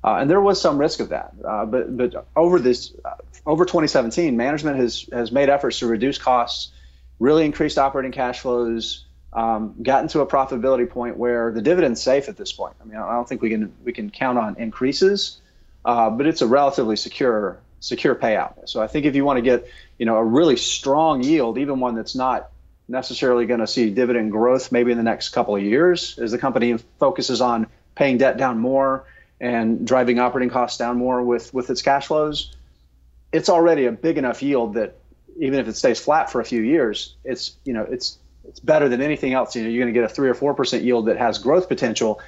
Uh, 0.02 0.16
and 0.16 0.30
there 0.30 0.40
was 0.40 0.60
some 0.60 0.76
risk 0.76 1.00
of 1.00 1.08
that. 1.08 1.32
Uh, 1.44 1.64
but 1.64 1.96
but 1.96 2.26
over 2.36 2.58
this 2.58 2.92
uh, 3.04 3.14
over 3.46 3.64
2017, 3.64 4.36
management 4.36 4.78
has 4.78 5.06
has 5.12 5.32
made 5.32 5.48
efforts 5.48 5.78
to 5.78 5.86
reduce 5.86 6.18
costs, 6.18 6.70
really 7.18 7.44
increased 7.44 7.78
operating 7.78 8.12
cash 8.12 8.40
flows, 8.40 9.04
um, 9.32 9.74
gotten 9.82 10.08
to 10.08 10.20
a 10.20 10.26
profitability 10.26 10.88
point 10.88 11.16
where 11.16 11.50
the 11.52 11.62
dividend's 11.62 12.02
safe 12.02 12.28
at 12.28 12.36
this 12.36 12.52
point. 12.52 12.74
I 12.80 12.84
mean, 12.84 12.96
I 12.96 13.12
don't 13.12 13.28
think 13.28 13.42
we 13.42 13.50
can 13.50 13.72
we 13.84 13.92
can 13.92 14.10
count 14.10 14.38
on 14.38 14.56
increases, 14.56 15.40
uh, 15.84 16.10
but 16.10 16.26
it's 16.26 16.42
a 16.42 16.46
relatively 16.46 16.96
secure 16.96 17.58
secure 17.80 18.14
payout. 18.14 18.68
So 18.68 18.82
I 18.82 18.86
think 18.86 19.06
if 19.06 19.14
you 19.14 19.24
want 19.24 19.38
to 19.38 19.42
get 19.42 19.66
you 19.98 20.06
know 20.06 20.16
a 20.16 20.24
really 20.24 20.56
strong 20.56 21.22
yield, 21.22 21.58
even 21.58 21.80
one 21.80 21.94
that's 21.94 22.14
not 22.14 22.50
necessarily 22.88 23.46
going 23.46 23.60
to 23.60 23.66
see 23.66 23.90
dividend 23.90 24.30
growth 24.30 24.70
maybe 24.70 24.92
in 24.92 24.98
the 24.98 25.04
next 25.04 25.30
couple 25.30 25.56
of 25.56 25.62
years, 25.62 26.18
as 26.18 26.30
the 26.30 26.38
company 26.38 26.76
focuses 26.98 27.40
on 27.40 27.66
paying 27.94 28.18
debt 28.18 28.36
down 28.36 28.58
more 28.58 29.04
and 29.40 29.86
driving 29.86 30.18
operating 30.18 30.50
costs 30.50 30.78
down 30.78 30.96
more 30.96 31.22
with 31.22 31.52
with 31.54 31.70
its 31.70 31.82
cash 31.82 32.06
flows, 32.06 32.54
it's 33.32 33.48
already 33.48 33.86
a 33.86 33.92
big 33.92 34.18
enough 34.18 34.42
yield 34.42 34.74
that 34.74 34.96
even 35.38 35.58
if 35.58 35.66
it 35.66 35.76
stays 35.76 35.98
flat 35.98 36.30
for 36.30 36.40
a 36.40 36.44
few 36.44 36.62
years, 36.62 37.14
it's 37.24 37.56
you 37.64 37.72
know 37.72 37.82
it's 37.82 38.18
it's 38.46 38.60
better 38.60 38.88
than 38.88 39.00
anything 39.00 39.32
else. 39.32 39.56
You 39.56 39.64
know, 39.64 39.70
you're 39.70 39.82
going 39.82 39.92
to 39.92 39.98
get 39.98 40.08
a 40.08 40.12
three 40.12 40.28
or 40.28 40.34
four 40.34 40.54
percent 40.54 40.84
yield 40.84 41.06
that 41.06 41.16
has 41.16 41.38
growth 41.38 41.68
potential. 41.68 42.20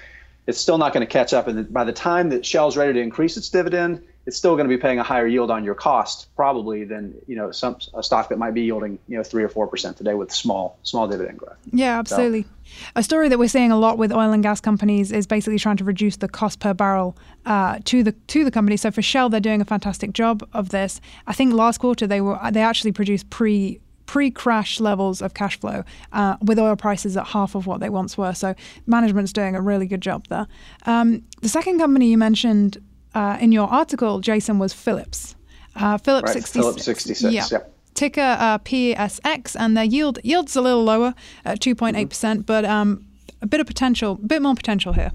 It's 0.47 0.59
still 0.59 0.79
not 0.79 0.93
going 0.93 1.07
to 1.07 1.13
catch 1.13 1.33
up, 1.33 1.49
and 1.49 1.73
by 1.73 1.85
the 1.85 1.93
time 1.93 2.31
that 2.31 2.47
Shell's 2.47 2.77
ready 2.77 2.93
to 2.93 3.01
increase 3.01 3.37
its 3.37 3.49
dividend, 3.49 4.03
it's 4.27 4.37
still 4.37 4.57
going 4.57 4.69
to 4.69 4.77
be 4.77 4.81
paying 4.81 4.99
a 4.99 5.03
higher 5.03 5.27
yield 5.27 5.51
on 5.51 5.65
your 5.65 5.75
cost 5.75 6.35
probably 6.35 6.85
than 6.85 7.15
you 7.27 7.37
know 7.37 7.51
some 7.53 7.79
a 7.95 8.03
stock 8.03 8.29
that 8.29 8.39
might 8.39 8.53
be 8.53 8.63
yielding 8.63 8.99
you 9.09 9.17
know 9.17 9.23
three 9.23 9.43
or 9.43 9.49
four 9.49 9.67
percent 9.67 9.97
today 9.97 10.15
with 10.15 10.33
small 10.33 10.79
small 10.83 11.07
dividend 11.07 11.39
growth. 11.39 11.57
Yeah, 11.73 11.99
absolutely. 11.99 12.43
So, 12.43 12.49
a 12.97 13.03
story 13.03 13.29
that 13.29 13.39
we're 13.39 13.49
seeing 13.49 13.71
a 13.71 13.79
lot 13.79 13.99
with 13.99 14.13
oil 14.13 14.33
and 14.33 14.43
gas 14.43 14.61
companies 14.61 15.13
is 15.13 15.27
basically 15.27 15.59
trying 15.59 15.77
to 15.77 15.85
reduce 15.85 16.17
the 16.17 16.29
cost 16.29 16.59
per 16.59 16.75
barrel 16.75 17.17
uh, 17.47 17.79
to 17.85 18.03
the 18.03 18.13
to 18.13 18.45
the 18.45 18.51
company. 18.51 18.77
So 18.77 18.91
for 18.91 19.03
Shell, 19.03 19.29
they're 19.29 19.41
doing 19.41 19.61
a 19.61 19.65
fantastic 19.65 20.13
job 20.13 20.47
of 20.53 20.71
this. 20.71 21.01
I 21.27 21.33
think 21.33 21.55
last 21.55 21.79
quarter 21.79 22.07
they 22.07 22.21
were 22.21 22.39
they 22.51 22.63
actually 22.63 22.93
produced 22.93 23.31
pre 23.31 23.81
pre-crash 24.07 24.79
levels 24.79 25.21
of 25.21 25.35
cash 25.35 25.59
flow 25.59 25.83
uh, 26.13 26.37
with 26.41 26.61
oil 26.61 26.77
prices 26.77 27.17
at 27.17 27.27
half 27.27 27.57
of 27.57 27.67
what 27.67 27.81
they 27.81 27.91
once 27.91 28.17
were. 28.17 28.33
So 28.33 28.55
management's 28.87 29.33
doing 29.33 29.57
a 29.57 29.61
really 29.61 29.87
good 29.87 30.01
job 30.01 30.27
there. 30.29 30.47
Um, 30.87 31.25
the 31.43 31.49
second 31.49 31.81
company 31.81 32.07
you 32.09 32.17
mentioned 32.17 32.79
uh, 33.17 33.39
in 33.41 33.51
your 33.51 33.67
article, 33.69 34.21
Jason, 34.21 34.59
was 34.59 34.75
Phillips. 34.75 35.35
Uh, 35.75 35.97
Phillips 35.97 36.29
right, 36.29 36.35
66. 36.35 36.63
Phillips 36.63 36.85
66. 36.85 37.51
Yeah. 37.51 37.59
Ticker 37.95 38.37
uh, 38.39 38.59
PSX, 38.59 39.57
and 39.59 39.75
their 39.75 39.85
yield 39.85 40.19
yield's 40.23 40.55
a 40.55 40.61
little 40.61 40.85
lower 40.85 41.15
at 41.43 41.61
2.8 41.61 41.93
mm-hmm. 41.93 42.09
percent, 42.09 42.45
but 42.45 42.67
um, 42.67 43.07
a 43.41 43.47
bit 43.47 43.61
of 43.61 43.67
potential, 43.67 44.13
a 44.23 44.27
bit 44.27 44.43
more 44.43 44.55
potential 44.55 44.93
here. 44.93 45.13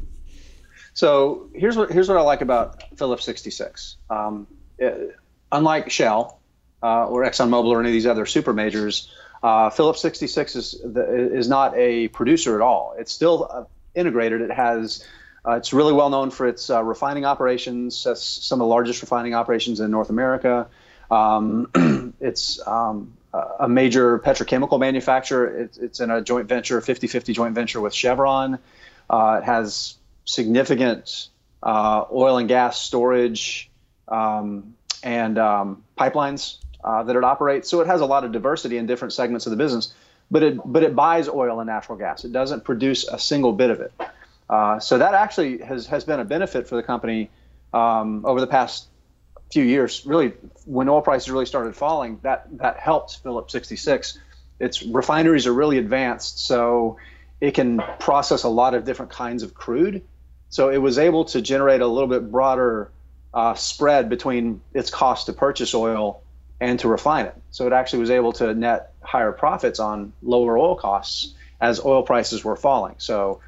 So 0.94 1.48
here's 1.54 1.78
what 1.78 1.92
here's 1.92 2.10
what 2.10 2.18
I 2.18 2.22
like 2.22 2.42
about 2.42 2.84
Phillips 2.98 3.24
66. 3.24 3.98
Um, 4.10 4.48
it, 4.80 5.16
unlike 5.52 5.92
Shell 5.92 6.40
uh, 6.82 7.06
or 7.06 7.24
ExxonMobil 7.24 7.66
or 7.66 7.82
any 7.82 7.90
of 7.90 7.94
these 7.94 8.08
other 8.08 8.26
super 8.26 8.52
majors, 8.52 9.12
uh, 9.44 9.70
Phillips 9.70 10.02
66 10.02 10.56
is 10.56 10.82
the, 10.84 11.36
is 11.36 11.48
not 11.48 11.78
a 11.78 12.08
producer 12.08 12.56
at 12.56 12.62
all. 12.62 12.96
It's 12.98 13.12
still 13.12 13.48
uh, 13.52 13.64
integrated. 13.94 14.42
It 14.42 14.52
has 14.52 15.06
uh, 15.46 15.54
it's 15.54 15.74
really 15.74 15.94
well 15.94 16.10
known 16.10 16.30
for 16.30 16.48
its 16.48 16.70
uh, 16.70 16.84
refining 16.84 17.26
operations. 17.26 18.04
That's 18.04 18.24
some 18.24 18.62
of 18.62 18.66
the 18.66 18.70
largest 18.70 19.02
refining 19.02 19.34
operations 19.34 19.80
in 19.80 19.90
North 19.90 20.10
America. 20.10 20.68
Um, 21.10 22.14
it's 22.22 22.66
um, 22.68 23.18
a 23.34 23.68
major 23.68 24.20
petrochemical 24.20 24.80
manufacturer. 24.80 25.48
It's, 25.62 25.78
it's 25.78 26.00
in 26.00 26.12
a 26.12 26.22
joint 26.22 26.48
venture, 26.48 26.80
50 26.80 27.08
50 27.08 27.34
joint 27.34 27.56
venture 27.56 27.82
with 27.82 27.94
Chevron. 27.94 28.60
Uh, 29.10 29.40
it 29.42 29.46
has 29.46 29.96
significant 30.26 31.30
uh, 31.64 32.06
oil 32.12 32.38
and 32.38 32.48
gas 32.48 32.80
storage 32.80 33.70
um, 34.08 34.76
and 35.04 35.38
um, 35.40 35.84
pipelines 35.98 36.58
uh, 36.84 37.04
that 37.04 37.16
it 37.16 37.24
operates. 37.24 37.70
So 37.70 37.82
it 37.82 37.88
has 37.88 38.02
a 38.02 38.06
lot 38.06 38.24
of 38.24 38.32
diversity 38.32 38.78
in 38.78 38.86
different 38.86 39.14
segments 39.14 39.46
of 39.48 39.52
the 39.52 39.58
business. 39.58 39.94
But 40.30 40.44
it 40.44 40.60
but 40.64 40.84
it 40.84 40.96
buys 40.96 41.28
oil 41.28 41.60
and 41.60 41.68
natural 41.68 41.98
gas. 41.98 42.24
It 42.24 42.32
doesn't 42.32 42.64
produce 42.64 43.06
a 43.06 43.20
single 43.20 43.52
bit 43.52 43.70
of 43.70 43.82
it. 43.82 43.92
Uh, 44.52 44.80
so 44.80 44.98
that 44.98 45.14
actually 45.14 45.60
has 45.60 45.88
has 45.88 46.04
been 46.04 46.20
a 46.20 46.26
benefit 46.26 46.68
for 46.68 46.76
the 46.76 46.84
company 46.84 47.30
um, 47.74 48.26
over 48.26 48.42
the 48.42 48.48
past 48.48 48.88
few 49.52 49.64
years. 49.64 50.06
Really, 50.06 50.34
when 50.66 50.90
oil 50.90 51.02
prices 51.02 51.32
really 51.32 51.46
started 51.46 51.74
falling, 51.76 52.20
that 52.24 52.46
that 52.58 52.78
helped 52.78 53.20
Phillips 53.24 53.54
66. 53.54 54.20
Its 54.60 54.84
refineries 54.84 55.48
are 55.48 55.54
really 55.54 55.78
advanced, 55.78 56.46
so 56.46 56.98
it 57.40 57.52
can 57.52 57.82
process 58.00 58.44
a 58.44 58.50
lot 58.50 58.74
of 58.76 58.84
different 58.84 59.12
kinds 59.12 59.42
of 59.42 59.54
crude. 59.54 60.04
So 60.50 60.70
it 60.70 60.78
was 60.78 61.00
able 61.00 61.26
to 61.26 61.42
generate 61.42 61.80
a 61.80 61.88
little 61.88 62.10
bit 62.10 62.30
broader 62.30 62.92
uh, 63.34 63.54
spread 63.56 64.10
between 64.10 64.62
its 64.74 64.90
cost 64.90 65.28
to 65.28 65.34
purchase 65.34 65.74
oil 65.74 66.22
and 66.60 66.78
to 66.80 66.90
refine 66.90 67.26
it. 67.26 67.36
So 67.52 67.66
it 67.68 67.74
actually 67.74 68.00
was 68.00 68.12
able 68.12 68.34
to 68.34 68.54
net 68.54 68.92
higher 69.02 69.32
profits 69.32 69.80
on 69.80 70.12
lower 70.22 70.58
oil 70.58 70.76
costs 70.76 71.34
as 71.62 71.84
oil 71.84 72.04
prices 72.04 72.44
were 72.44 72.58
falling. 72.58 72.96
So, 72.98 73.40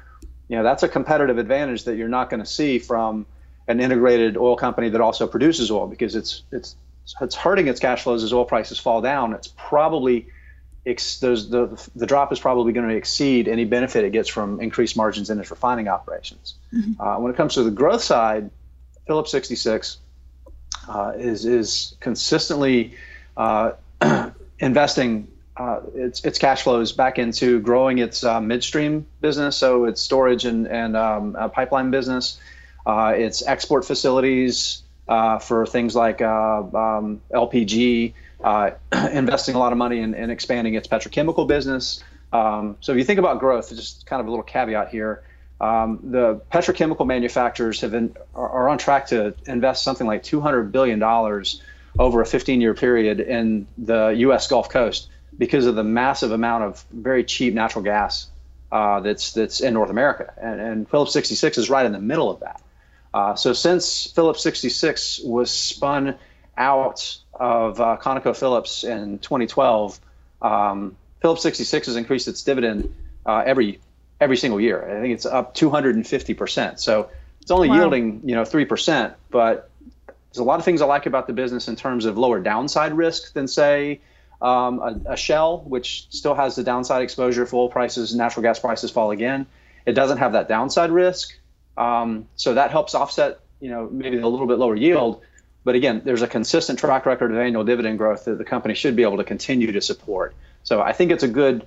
you 0.48 0.56
know, 0.56 0.62
that's 0.62 0.82
a 0.82 0.88
competitive 0.88 1.38
advantage 1.38 1.84
that 1.84 1.96
you're 1.96 2.08
not 2.08 2.30
going 2.30 2.40
to 2.40 2.46
see 2.46 2.78
from 2.78 3.26
an 3.66 3.80
integrated 3.80 4.36
oil 4.36 4.56
company 4.56 4.90
that 4.90 5.00
also 5.00 5.26
produces 5.26 5.70
oil 5.70 5.86
because 5.86 6.14
it's 6.14 6.42
it's 6.52 6.76
it's 7.20 7.34
hurting 7.34 7.68
its 7.68 7.80
cash 7.80 8.02
flows 8.02 8.22
as 8.22 8.32
oil 8.32 8.44
prices 8.44 8.78
fall 8.78 9.00
down. 9.00 9.32
It's 9.32 9.48
probably 9.48 10.26
ex, 10.86 11.18
the 11.18 11.90
the 11.96 12.06
drop 12.06 12.32
is 12.32 12.40
probably 12.40 12.72
going 12.72 12.88
to 12.88 12.94
exceed 12.94 13.48
any 13.48 13.64
benefit 13.64 14.04
it 14.04 14.12
gets 14.12 14.28
from 14.28 14.60
increased 14.60 14.96
margins 14.96 15.30
in 15.30 15.38
its 15.40 15.50
refining 15.50 15.88
operations. 15.88 16.54
Mm-hmm. 16.72 17.00
Uh, 17.00 17.18
when 17.20 17.32
it 17.32 17.36
comes 17.36 17.54
to 17.54 17.62
the 17.62 17.70
growth 17.70 18.02
side, 18.02 18.50
Phillips 19.06 19.30
66 19.30 19.98
uh, 20.88 21.12
is 21.16 21.44
is 21.46 21.96
consistently 22.00 22.94
uh, 23.36 23.72
investing 24.58 25.28
uh, 25.56 25.80
its 25.94 26.24
its 26.24 26.38
cash 26.38 26.62
flows 26.62 26.92
back 26.92 27.18
into 27.18 27.60
growing 27.60 27.98
its 27.98 28.24
uh, 28.24 28.40
midstream 28.40 29.06
business, 29.20 29.56
so 29.56 29.84
its 29.84 30.00
storage 30.00 30.44
and 30.44 30.66
and 30.66 30.96
um, 30.96 31.36
pipeline 31.52 31.90
business, 31.90 32.40
uh, 32.86 33.12
its 33.16 33.46
export 33.46 33.84
facilities 33.84 34.82
uh, 35.08 35.38
for 35.38 35.64
things 35.66 35.94
like 35.94 36.20
um, 36.22 37.20
LPG, 37.32 38.14
investing 39.12 39.54
a 39.54 39.58
lot 39.58 39.72
of 39.72 39.78
money 39.78 40.00
in, 40.00 40.14
in 40.14 40.30
expanding 40.30 40.74
its 40.74 40.88
petrochemical 40.88 41.46
business. 41.46 42.02
Um, 42.32 42.76
so 42.80 42.92
if 42.92 42.98
you 42.98 43.04
think 43.04 43.20
about 43.20 43.38
growth, 43.38 43.70
just 43.70 44.06
kind 44.06 44.20
of 44.20 44.26
a 44.26 44.30
little 44.30 44.44
caveat 44.44 44.88
here. 44.88 45.22
Um, 45.60 46.00
the 46.02 46.40
petrochemical 46.52 47.06
manufacturers 47.06 47.80
have 47.82 47.92
been 47.92 48.16
are, 48.34 48.48
are, 48.48 48.68
on 48.68 48.76
track 48.76 49.06
to 49.06 49.34
invest 49.46 49.84
something 49.84 50.06
like 50.06 50.24
200 50.24 50.72
billion 50.72 50.98
dollars 50.98 51.62
over 51.96 52.20
a 52.20 52.24
15-year 52.24 52.74
period 52.74 53.20
in 53.20 53.68
the 53.78 54.08
U.S. 54.08 54.48
Gulf 54.48 54.68
Coast 54.68 55.08
because 55.38 55.66
of 55.66 55.74
the 55.74 55.84
massive 55.84 56.32
amount 56.32 56.64
of 56.64 56.84
very 56.92 57.24
cheap 57.24 57.54
natural 57.54 57.82
gas 57.84 58.28
uh, 58.72 59.00
that's 59.00 59.32
that's 59.32 59.60
in 59.60 59.74
North 59.74 59.90
America, 59.90 60.32
and, 60.36 60.60
and, 60.60 60.88
Phillips 60.88 61.12
66 61.12 61.58
is 61.58 61.70
right 61.70 61.86
in 61.86 61.92
the 61.92 62.00
middle 62.00 62.30
of 62.30 62.40
that. 62.40 62.60
Uh, 63.12 63.34
so 63.36 63.52
since 63.52 64.08
Phillips 64.08 64.42
66 64.42 65.20
was 65.22 65.50
spun 65.50 66.16
out 66.56 67.16
of 67.32 67.80
uh, 67.80 67.96
ConocoPhillips 68.00 68.82
in 68.82 69.20
2012, 69.20 70.00
um, 70.42 70.96
Phillips 71.20 71.42
66 71.42 71.86
has 71.86 71.96
increased 71.96 72.26
its 72.26 72.42
dividend 72.42 72.92
uh, 73.24 73.44
every 73.46 73.80
every 74.20 74.36
single 74.36 74.60
year. 74.60 74.84
I 74.84 75.00
think 75.00 75.14
it's 75.14 75.26
up 75.26 75.54
250 75.54 76.34
percent. 76.34 76.80
So 76.80 77.10
it's 77.40 77.50
only 77.50 77.68
wow. 77.68 77.76
yielding 77.76 78.22
you 78.24 78.34
know 78.34 78.44
three 78.44 78.64
percent, 78.64 79.14
but 79.30 79.70
there's 80.06 80.38
a 80.38 80.44
lot 80.44 80.58
of 80.58 80.64
things 80.64 80.82
I 80.82 80.86
like 80.86 81.06
about 81.06 81.28
the 81.28 81.32
business 81.32 81.68
in 81.68 81.76
terms 81.76 82.06
of 82.06 82.18
lower 82.18 82.40
downside 82.40 82.92
risk 82.92 83.34
than 83.34 83.46
say 83.46 84.00
um, 84.44 84.78
a, 84.80 85.12
a, 85.12 85.16
Shell, 85.16 85.62
which 85.66 86.06
still 86.10 86.34
has 86.34 86.54
the 86.54 86.62
downside 86.62 87.02
exposure 87.02 87.42
if 87.42 87.54
oil 87.54 87.70
prices, 87.70 88.14
natural 88.14 88.42
gas 88.42 88.58
prices 88.58 88.90
fall 88.90 89.10
again. 89.10 89.46
It 89.86 89.92
doesn't 89.92 90.18
have 90.18 90.32
that 90.32 90.48
downside 90.48 90.90
risk, 90.90 91.38
um, 91.76 92.28
so 92.36 92.54
that 92.54 92.70
helps 92.70 92.94
offset 92.94 93.40
you 93.60 93.70
know 93.70 93.88
maybe 93.90 94.18
a 94.18 94.28
little 94.28 94.46
bit 94.46 94.58
lower 94.58 94.76
yield. 94.76 95.22
But 95.64 95.76
again, 95.76 96.02
there's 96.04 96.20
a 96.20 96.28
consistent 96.28 96.78
track 96.78 97.06
record 97.06 97.30
of 97.30 97.38
annual 97.38 97.64
dividend 97.64 97.96
growth 97.96 98.26
that 98.26 98.36
the 98.36 98.44
company 98.44 98.74
should 98.74 98.96
be 98.96 99.02
able 99.02 99.16
to 99.16 99.24
continue 99.24 99.72
to 99.72 99.80
support. 99.80 100.34
So 100.62 100.82
I 100.82 100.92
think 100.92 101.10
it's 101.10 101.22
a 101.22 101.28
good 101.28 101.66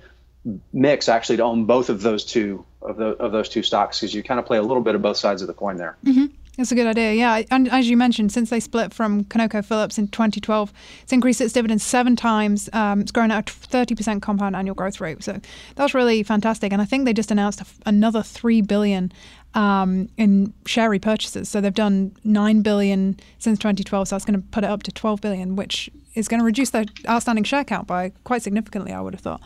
mix 0.72 1.08
actually 1.08 1.38
to 1.38 1.42
own 1.42 1.64
both 1.64 1.88
of 1.88 2.00
those 2.00 2.24
two 2.24 2.64
of, 2.80 2.96
the, 2.96 3.06
of 3.06 3.32
those 3.32 3.48
two 3.48 3.62
stocks 3.62 3.98
because 3.98 4.14
you 4.14 4.22
kind 4.22 4.38
of 4.38 4.46
play 4.46 4.58
a 4.58 4.62
little 4.62 4.82
bit 4.82 4.94
of 4.94 5.02
both 5.02 5.16
sides 5.16 5.42
of 5.42 5.48
the 5.48 5.54
coin 5.54 5.76
there. 5.76 5.96
Mm-hmm. 6.04 6.26
That's 6.58 6.72
a 6.72 6.74
good 6.74 6.88
idea. 6.88 7.12
Yeah, 7.12 7.42
and 7.52 7.68
as 7.68 7.88
you 7.88 7.96
mentioned, 7.96 8.32
since 8.32 8.50
they 8.50 8.58
split 8.58 8.92
from 8.92 9.22
ConocoPhillips 9.26 9.96
in 9.96 10.08
2012, 10.08 10.72
it's 11.04 11.12
increased 11.12 11.40
its 11.40 11.52
dividends 11.52 11.84
seven 11.84 12.16
times. 12.16 12.68
Um, 12.72 13.00
it's 13.00 13.12
grown 13.12 13.30
at 13.30 13.48
a 13.48 13.52
30% 13.52 14.20
compound 14.20 14.56
annual 14.56 14.74
growth 14.74 15.00
rate. 15.00 15.22
So 15.22 15.40
that's 15.76 15.94
really 15.94 16.24
fantastic. 16.24 16.72
And 16.72 16.82
I 16.82 16.84
think 16.84 17.04
they 17.04 17.12
just 17.12 17.30
announced 17.30 17.62
another 17.86 18.24
three 18.24 18.60
billion 18.60 19.12
um, 19.54 20.08
in 20.16 20.52
share 20.66 20.90
repurchases. 20.90 21.46
So 21.46 21.60
they've 21.60 21.72
done 21.72 22.16
nine 22.24 22.62
billion 22.62 23.20
since 23.38 23.60
2012. 23.60 24.08
So 24.08 24.16
that's 24.16 24.24
going 24.24 24.42
to 24.42 24.46
put 24.48 24.64
it 24.64 24.70
up 24.70 24.82
to 24.82 24.90
12 24.90 25.20
billion, 25.20 25.54
which 25.54 25.88
is 26.16 26.26
going 26.26 26.40
to 26.40 26.44
reduce 26.44 26.70
their 26.70 26.86
outstanding 27.08 27.44
share 27.44 27.62
count 27.62 27.86
by 27.86 28.10
quite 28.24 28.42
significantly. 28.42 28.92
I 28.92 29.00
would 29.00 29.14
have 29.14 29.20
thought. 29.20 29.42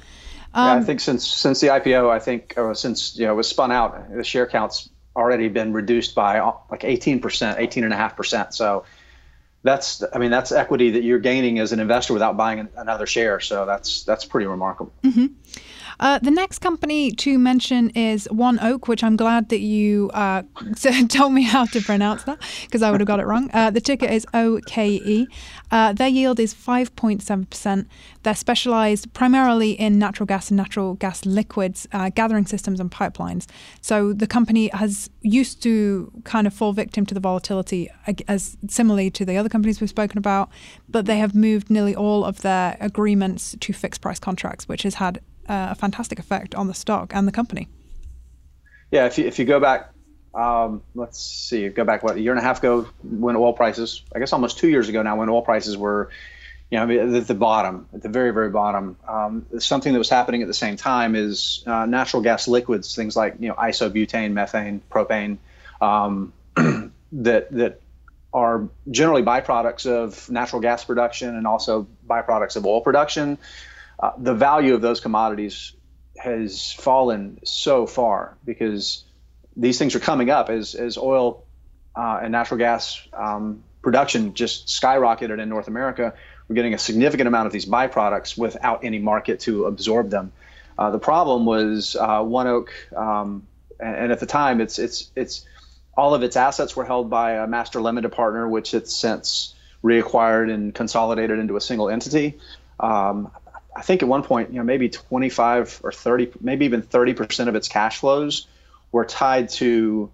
Um, 0.55 0.67
yeah, 0.67 0.73
I 0.73 0.77
um, 0.79 0.85
think 0.87 1.01
since 1.01 1.29
since 1.29 1.61
the 1.61 1.67
IPO, 1.67 2.09
I 2.11 2.19
think 2.19 2.55
or 2.57 2.75
since 2.75 3.19
you 3.19 3.27
know 3.27 3.35
it 3.35 3.37
was 3.37 3.49
spun 3.49 3.71
out, 3.71 4.11
the 4.15 4.25
share 4.25 4.47
count's 4.47 4.89
already 5.15 5.49
been 5.49 5.73
reduced 5.73 6.15
by 6.15 6.41
like 6.71 6.85
18 6.85 7.21
percent, 7.21 7.59
18 7.59 7.85
and 7.85 7.93
a 7.93 7.97
half 7.97 8.17
percent. 8.17 8.55
So 8.55 8.85
that's 9.63 10.03
I 10.13 10.19
mean 10.19 10.31
that's 10.31 10.53
equity 10.53 10.91
that 10.93 11.03
you're 11.03 11.21
gaining 11.21 11.59
as 11.59 11.73
an 11.73 11.81
investor 11.81 12.13
without 12.13 12.37
buying 12.37 12.69
another 12.77 13.07
share. 13.07 13.41
So 13.41 13.67
that's 13.67 14.05
that's 14.05 14.25
pretty 14.25 14.47
remarkable. 14.47 14.93
Mm-hmm. 15.03 15.27
Uh, 16.01 16.19
the 16.19 16.31
next 16.31 16.59
company 16.61 17.11
to 17.13 17.39
mention 17.39 17.91
is 17.91 18.29
ONEOK, 18.31 18.89
which 18.89 19.05
I'm 19.05 19.17
glad 19.17 19.49
that 19.51 19.61
you 19.61 20.11
uh, 20.15 20.43
told 21.09 21.33
me 21.33 21.43
how 21.43 21.67
to 21.67 21.81
pronounce 21.81 22.25
that 22.25 22.39
because 22.63 22.83
I 22.83 22.91
would 22.91 23.01
have 23.01 23.07
got 23.07 23.21
it 23.21 23.27
wrong. 23.27 23.51
Uh, 23.53 23.71
the 23.71 23.81
ticker 23.81 24.07
is 24.07 24.27
OKE. 24.35 25.27
Uh, 25.71 25.93
their 25.93 26.09
yield 26.09 26.39
is 26.39 26.55
5.7%. 26.55 27.87
They're 28.23 28.35
specialized 28.35 29.13
primarily 29.13 29.73
in 29.73 29.99
natural 29.99 30.27
gas 30.27 30.51
and 30.51 30.57
natural 30.57 30.95
gas 30.95 31.25
liquids, 31.25 31.89
uh, 31.93 32.11
gathering 32.11 32.47
systems, 32.47 32.79
and 32.81 32.91
pipelines. 32.91 33.47
So 33.81 34.13
the 34.13 34.27
company 34.27 34.69
has 34.69 35.11
used 35.23 35.63
to 35.63 36.11
kind 36.25 36.47
of 36.47 36.55
fall 36.55 36.73
victim 36.73 37.07
to 37.07 37.15
the 37.15 37.21
volatility 37.21 37.91
as 38.29 38.57
similarly 38.69 39.11
to 39.11 39.25
the 39.25 39.37
other 39.37 39.49
companies 39.49 39.81
we've 39.81 39.91
spoken 39.91 40.19
about, 40.19 40.51
but 40.89 41.07
they 41.07 41.19
have 41.19 41.35
moved 41.35 41.71
nearly 41.71 41.95
all 41.95 42.25
of 42.25 42.43
their 42.43 42.77
agreements 42.81 43.57
to 43.61 43.73
fixed 43.73 44.01
price 44.01 44.19
contracts, 44.19 44.69
which 44.69 44.83
has 44.83 44.95
had 44.95 45.21
a 45.49 45.75
fantastic 45.75 46.19
effect 46.19 46.55
on 46.55 46.67
the 46.67 46.75
stock 46.75 47.15
and 47.15 47.27
the 47.27 47.33
company. 47.33 47.69
Yeah, 48.91 49.07
if 49.07 49.19
you, 49.19 49.27
if 49.27 49.39
you 49.39 49.45
go 49.45 49.59
back, 49.59 49.93
um, 50.35 50.83
let's 50.95 51.21
see, 51.21 51.69
go 51.69 51.85
back 51.85 52.03
what 52.03 52.17
a 52.17 52.21
year 52.21 52.33
and 52.33 52.39
a 52.39 52.43
half 52.43 52.59
ago 52.59 52.89
when 53.03 53.37
oil 53.37 53.53
prices, 53.53 54.03
I 54.15 54.19
guess 54.19 54.33
almost 54.33 54.59
two 54.59 54.69
years 54.69 54.89
ago 54.89 55.03
now, 55.03 55.17
when 55.17 55.29
oil 55.29 55.43
prices 55.43 55.77
were, 55.77 56.11
you 56.71 56.79
know, 56.79 57.17
at 57.19 57.27
the 57.27 57.35
bottom, 57.35 57.87
at 57.93 58.03
the 58.03 58.09
very 58.09 58.33
very 58.33 58.51
bottom. 58.51 58.97
Um, 59.07 59.47
something 59.59 59.93
that 59.93 59.99
was 59.99 60.09
happening 60.09 60.41
at 60.41 60.49
the 60.49 60.55
same 60.55 60.77
time 60.77 61.15
is 61.15 61.63
uh, 61.67 61.85
natural 61.85 62.23
gas 62.23 62.49
liquids, 62.49 62.95
things 62.95 63.15
like 63.15 63.37
you 63.41 63.49
know 63.49 63.55
isobutane, 63.55 64.33
methane, 64.33 64.81
propane, 64.91 65.37
um, 65.83 66.33
that 67.13 67.51
that 67.53 67.81
are 68.33 68.69
generally 68.91 69.23
byproducts 69.23 69.85
of 69.85 70.31
natural 70.31 70.63
gas 70.63 70.85
production 70.85 71.37
and 71.37 71.47
also 71.47 71.87
byproducts 72.09 72.57
of 72.57 72.65
oil 72.65 72.81
production 72.81 73.37
uh, 74.03 74.13
the 74.19 74.35
value 74.35 74.75
of 74.75 74.81
those 74.81 75.01
commodities 75.01 75.73
has 76.19 76.73
fallen 76.73 77.39
so 77.45 77.87
far 77.87 78.37
because 78.45 79.05
these 79.57 79.79
things 79.79 79.95
are 79.95 80.01
coming 80.01 80.29
up 80.29 80.51
as, 80.51 80.75
as 80.75 80.99
oil 80.99 81.45
uh, 81.95 82.21
and 82.23 82.33
natural 82.33 82.59
gas 82.59 83.07
um, 83.13 83.63
production 83.81 84.35
just 84.35 84.67
skyrocketed 84.69 85.41
in 85.41 85.49
North 85.49 85.69
America. 85.69 86.15
We're 86.49 86.55
getting 86.55 86.75
a 86.75 86.79
significant 86.79 87.29
amount 87.29 87.47
of 87.47 87.53
these 87.53 87.67
byproducts 87.67 88.37
without 88.37 88.85
any 88.85 88.99
market 88.99 89.41
to 89.41 89.67
absorb 89.67 90.11
them. 90.11 90.33
Uh, 90.79 90.91
the 90.91 90.99
problem 90.99 91.45
was 91.45 91.97
uh, 91.97 92.21
ONEOK, 92.21 92.69
um, 92.97 93.47
and, 93.79 93.97
and, 93.97 94.13
at 94.13 94.21
the 94.21 94.27
time, 94.27 94.61
it's 94.61 94.79
it's 94.79 95.11
it's 95.15 95.47
all 95.97 96.15
of 96.15 96.23
its 96.23 96.35
assets 96.35 96.75
were 96.75 96.85
held 96.85 97.11
by 97.11 97.33
a 97.33 97.47
master 97.47 97.81
limited 97.81 98.11
partner, 98.11 98.49
which 98.49 98.73
it's 98.73 98.95
since 98.95 99.55
reacquired 99.85 100.53
and 100.53 100.75
consolidated 100.75 101.39
into 101.39 101.57
a 101.57 101.61
single 101.61 101.91
entity. 101.91 102.39
Um, 102.81 103.31
I 103.75 103.83
think 103.83 104.03
at 104.03 104.09
one 104.09 104.23
point, 104.23 104.51
you 104.51 104.57
know, 104.57 104.65
maybe 104.65 104.89
25 104.89 105.81
or 105.83 105.93
30, 105.93 106.33
maybe 106.41 106.67
even 106.67 106.83
30 106.83 107.15
percent 107.15 107.49
of 107.49 107.55
its 107.55 107.69
cash 107.69 107.99
flows 107.99 108.47
were 108.91 109.05
tied 109.05 109.49
to 109.49 110.11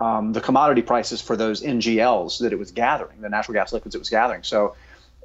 um, 0.00 0.32
the 0.32 0.40
commodity 0.40 0.82
prices 0.82 1.20
for 1.20 1.36
those 1.36 1.62
NGLs 1.62 2.40
that 2.40 2.52
it 2.52 2.58
was 2.58 2.70
gathering, 2.70 3.20
the 3.20 3.28
natural 3.28 3.54
gas 3.54 3.72
liquids 3.72 3.94
it 3.94 3.98
was 3.98 4.10
gathering. 4.10 4.44
So 4.44 4.76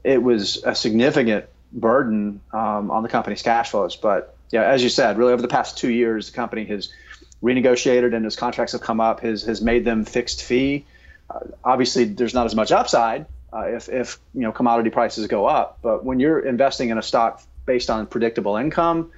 it 0.03 0.21
was 0.21 0.63
a 0.63 0.73
significant 0.73 1.45
burden 1.71 2.41
um, 2.51 2.89
on 2.89 3.03
the 3.03 3.09
company's 3.09 3.43
cash 3.43 3.69
flows. 3.69 3.95
But 3.95 4.35
yeah, 4.51 4.63
as 4.63 4.83
you 4.83 4.89
said, 4.89 5.17
really 5.17 5.33
over 5.33 5.41
the 5.41 5.47
past 5.47 5.77
two 5.77 5.91
years, 5.91 6.31
the 6.31 6.35
company 6.35 6.65
has 6.65 6.91
renegotiated 7.43 8.15
and 8.15 8.25
as 8.25 8.35
contracts 8.35 8.71
have 8.71 8.81
come 8.81 8.99
up, 8.99 9.19
has 9.19 9.43
has 9.43 9.61
made 9.61 9.85
them 9.85 10.05
fixed 10.05 10.43
fee. 10.43 10.85
Uh, 11.29 11.39
obviously, 11.63 12.05
there's 12.05 12.33
not 12.33 12.45
as 12.45 12.55
much 12.55 12.71
upside 12.71 13.27
uh, 13.53 13.65
if 13.67 13.89
if 13.89 14.19
you 14.33 14.41
know 14.41 14.51
commodity 14.51 14.89
prices 14.89 15.27
go 15.27 15.45
up. 15.45 15.79
But 15.81 16.03
when 16.03 16.19
you're 16.19 16.39
investing 16.39 16.89
in 16.89 16.97
a 16.97 17.03
stock 17.03 17.41
based 17.65 17.89
on 17.89 18.07
predictable 18.07 18.57
income, 18.57 19.11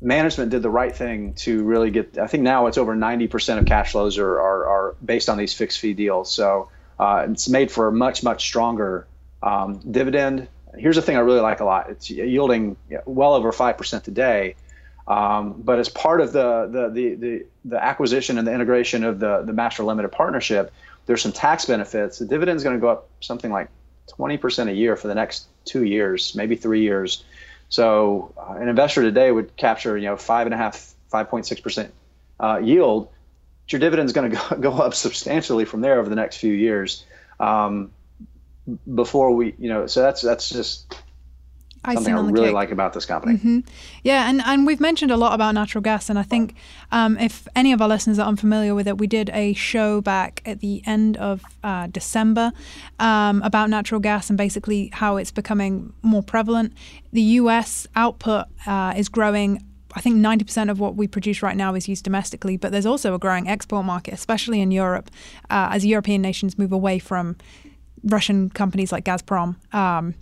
management 0.00 0.50
did 0.50 0.62
the 0.62 0.70
right 0.70 0.94
thing 0.94 1.34
to 1.34 1.64
really 1.64 1.90
get. 1.90 2.18
I 2.18 2.26
think 2.26 2.42
now 2.42 2.66
it's 2.66 2.78
over 2.78 2.94
90% 2.94 3.58
of 3.58 3.66
cash 3.66 3.92
flows 3.92 4.18
are 4.18 4.40
are, 4.40 4.66
are 4.66 4.96
based 5.04 5.28
on 5.28 5.38
these 5.38 5.52
fixed 5.52 5.80
fee 5.80 5.94
deals. 5.94 6.32
So 6.32 6.68
uh, 6.98 7.26
it's 7.30 7.48
made 7.48 7.70
for 7.70 7.88
a 7.88 7.92
much 7.92 8.22
much 8.22 8.44
stronger 8.44 9.06
um, 9.42 9.80
dividend. 9.90 10.48
Here's 10.76 10.96
the 10.96 11.02
thing 11.02 11.16
I 11.16 11.20
really 11.20 11.40
like 11.40 11.60
a 11.60 11.64
lot. 11.64 11.90
It's 11.90 12.08
yielding 12.10 12.76
well 13.04 13.34
over 13.34 13.52
five 13.52 13.76
percent 13.76 14.04
today. 14.04 14.54
Um, 15.08 15.60
but 15.62 15.80
as 15.80 15.88
part 15.88 16.20
of 16.20 16.32
the, 16.32 16.68
the, 16.70 16.88
the 16.88 17.14
the 17.16 17.46
the 17.64 17.84
acquisition 17.84 18.38
and 18.38 18.46
the 18.46 18.54
integration 18.54 19.02
of 19.02 19.18
the 19.18 19.42
the 19.42 19.52
master 19.52 19.82
limited 19.82 20.12
partnership, 20.12 20.72
there's 21.10 21.22
some 21.22 21.32
tax 21.32 21.64
benefits. 21.64 22.20
The 22.20 22.24
dividend 22.24 22.56
is 22.56 22.62
going 22.62 22.76
to 22.76 22.80
go 22.80 22.88
up 22.88 23.08
something 23.20 23.50
like 23.50 23.68
20% 24.16 24.68
a 24.68 24.72
year 24.72 24.94
for 24.94 25.08
the 25.08 25.14
next 25.16 25.48
two 25.64 25.82
years, 25.82 26.36
maybe 26.36 26.54
three 26.54 26.82
years. 26.82 27.24
So 27.68 28.32
uh, 28.38 28.52
an 28.52 28.68
investor 28.68 29.02
today 29.02 29.32
would 29.32 29.56
capture, 29.56 29.98
you 29.98 30.06
know, 30.06 30.16
five 30.16 30.46
and 30.46 30.54
a 30.54 30.56
half, 30.56 30.94
5.6% 31.12 31.90
uh, 32.38 32.60
yield. 32.62 33.08
Your 33.70 33.80
dividend 33.80 34.06
is 34.06 34.12
going 34.12 34.30
to 34.30 34.36
go, 34.36 34.70
go 34.70 34.72
up 34.74 34.94
substantially 34.94 35.64
from 35.64 35.80
there 35.80 35.98
over 35.98 36.08
the 36.08 36.14
next 36.14 36.36
few 36.36 36.52
years. 36.52 37.04
Um, 37.40 37.90
before 38.94 39.32
we, 39.32 39.56
you 39.58 39.68
know, 39.68 39.88
so 39.88 40.02
that's 40.02 40.22
that's 40.22 40.48
just 40.48 40.94
something 41.86 42.14
I 42.14 42.20
really 42.20 42.46
cake. 42.48 42.54
like 42.54 42.70
about 42.70 42.92
this 42.92 43.06
company. 43.06 43.36
Mm-hmm. 43.36 43.60
Yeah, 44.02 44.28
and, 44.28 44.42
and 44.44 44.66
we've 44.66 44.80
mentioned 44.80 45.10
a 45.10 45.16
lot 45.16 45.32
about 45.32 45.54
natural 45.54 45.82
gas, 45.82 46.10
and 46.10 46.18
I 46.18 46.22
think 46.22 46.54
um, 46.92 47.16
if 47.18 47.48
any 47.56 47.72
of 47.72 47.80
our 47.80 47.88
listeners 47.88 48.18
are 48.18 48.26
unfamiliar 48.26 48.74
with 48.74 48.86
it, 48.86 48.98
we 48.98 49.06
did 49.06 49.30
a 49.30 49.54
show 49.54 50.00
back 50.00 50.42
at 50.44 50.60
the 50.60 50.82
end 50.86 51.16
of 51.16 51.42
uh, 51.64 51.86
December 51.86 52.52
um, 52.98 53.42
about 53.42 53.70
natural 53.70 54.00
gas 54.00 54.28
and 54.28 54.36
basically 54.36 54.90
how 54.92 55.16
it's 55.16 55.30
becoming 55.30 55.92
more 56.02 56.22
prevalent. 56.22 56.74
The 57.12 57.22
U.S. 57.22 57.86
output 57.96 58.46
uh, 58.66 58.94
is 58.96 59.08
growing 59.08 59.64
I 59.92 60.00
think 60.00 60.16
90% 60.24 60.70
of 60.70 60.78
what 60.78 60.94
we 60.94 61.08
produce 61.08 61.42
right 61.42 61.56
now 61.56 61.74
is 61.74 61.88
used 61.88 62.04
domestically, 62.04 62.56
but 62.56 62.70
there's 62.70 62.86
also 62.86 63.12
a 63.12 63.18
growing 63.18 63.48
export 63.48 63.84
market, 63.84 64.14
especially 64.14 64.60
in 64.60 64.70
Europe, 64.70 65.10
uh, 65.50 65.70
as 65.72 65.84
European 65.84 66.22
nations 66.22 66.56
move 66.56 66.70
away 66.70 67.00
from 67.00 67.34
Russian 68.04 68.50
companies 68.50 68.92
like 68.92 69.04
Gazprom. 69.04 69.56
Um, 69.74 70.14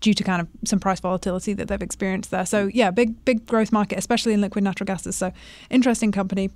due 0.00 0.14
to 0.14 0.24
kind 0.24 0.40
of 0.42 0.48
some 0.64 0.80
price 0.80 1.00
volatility 1.00 1.52
that 1.54 1.68
they've 1.68 1.82
experienced 1.82 2.30
there. 2.30 2.46
So 2.46 2.66
yeah, 2.66 2.90
big 2.90 3.24
big 3.24 3.46
growth 3.46 3.72
market, 3.72 3.98
especially 3.98 4.32
in 4.32 4.40
liquid 4.40 4.64
natural 4.64 4.86
gases. 4.86 5.16
So 5.16 5.32
interesting 5.70 6.12
company, 6.12 6.50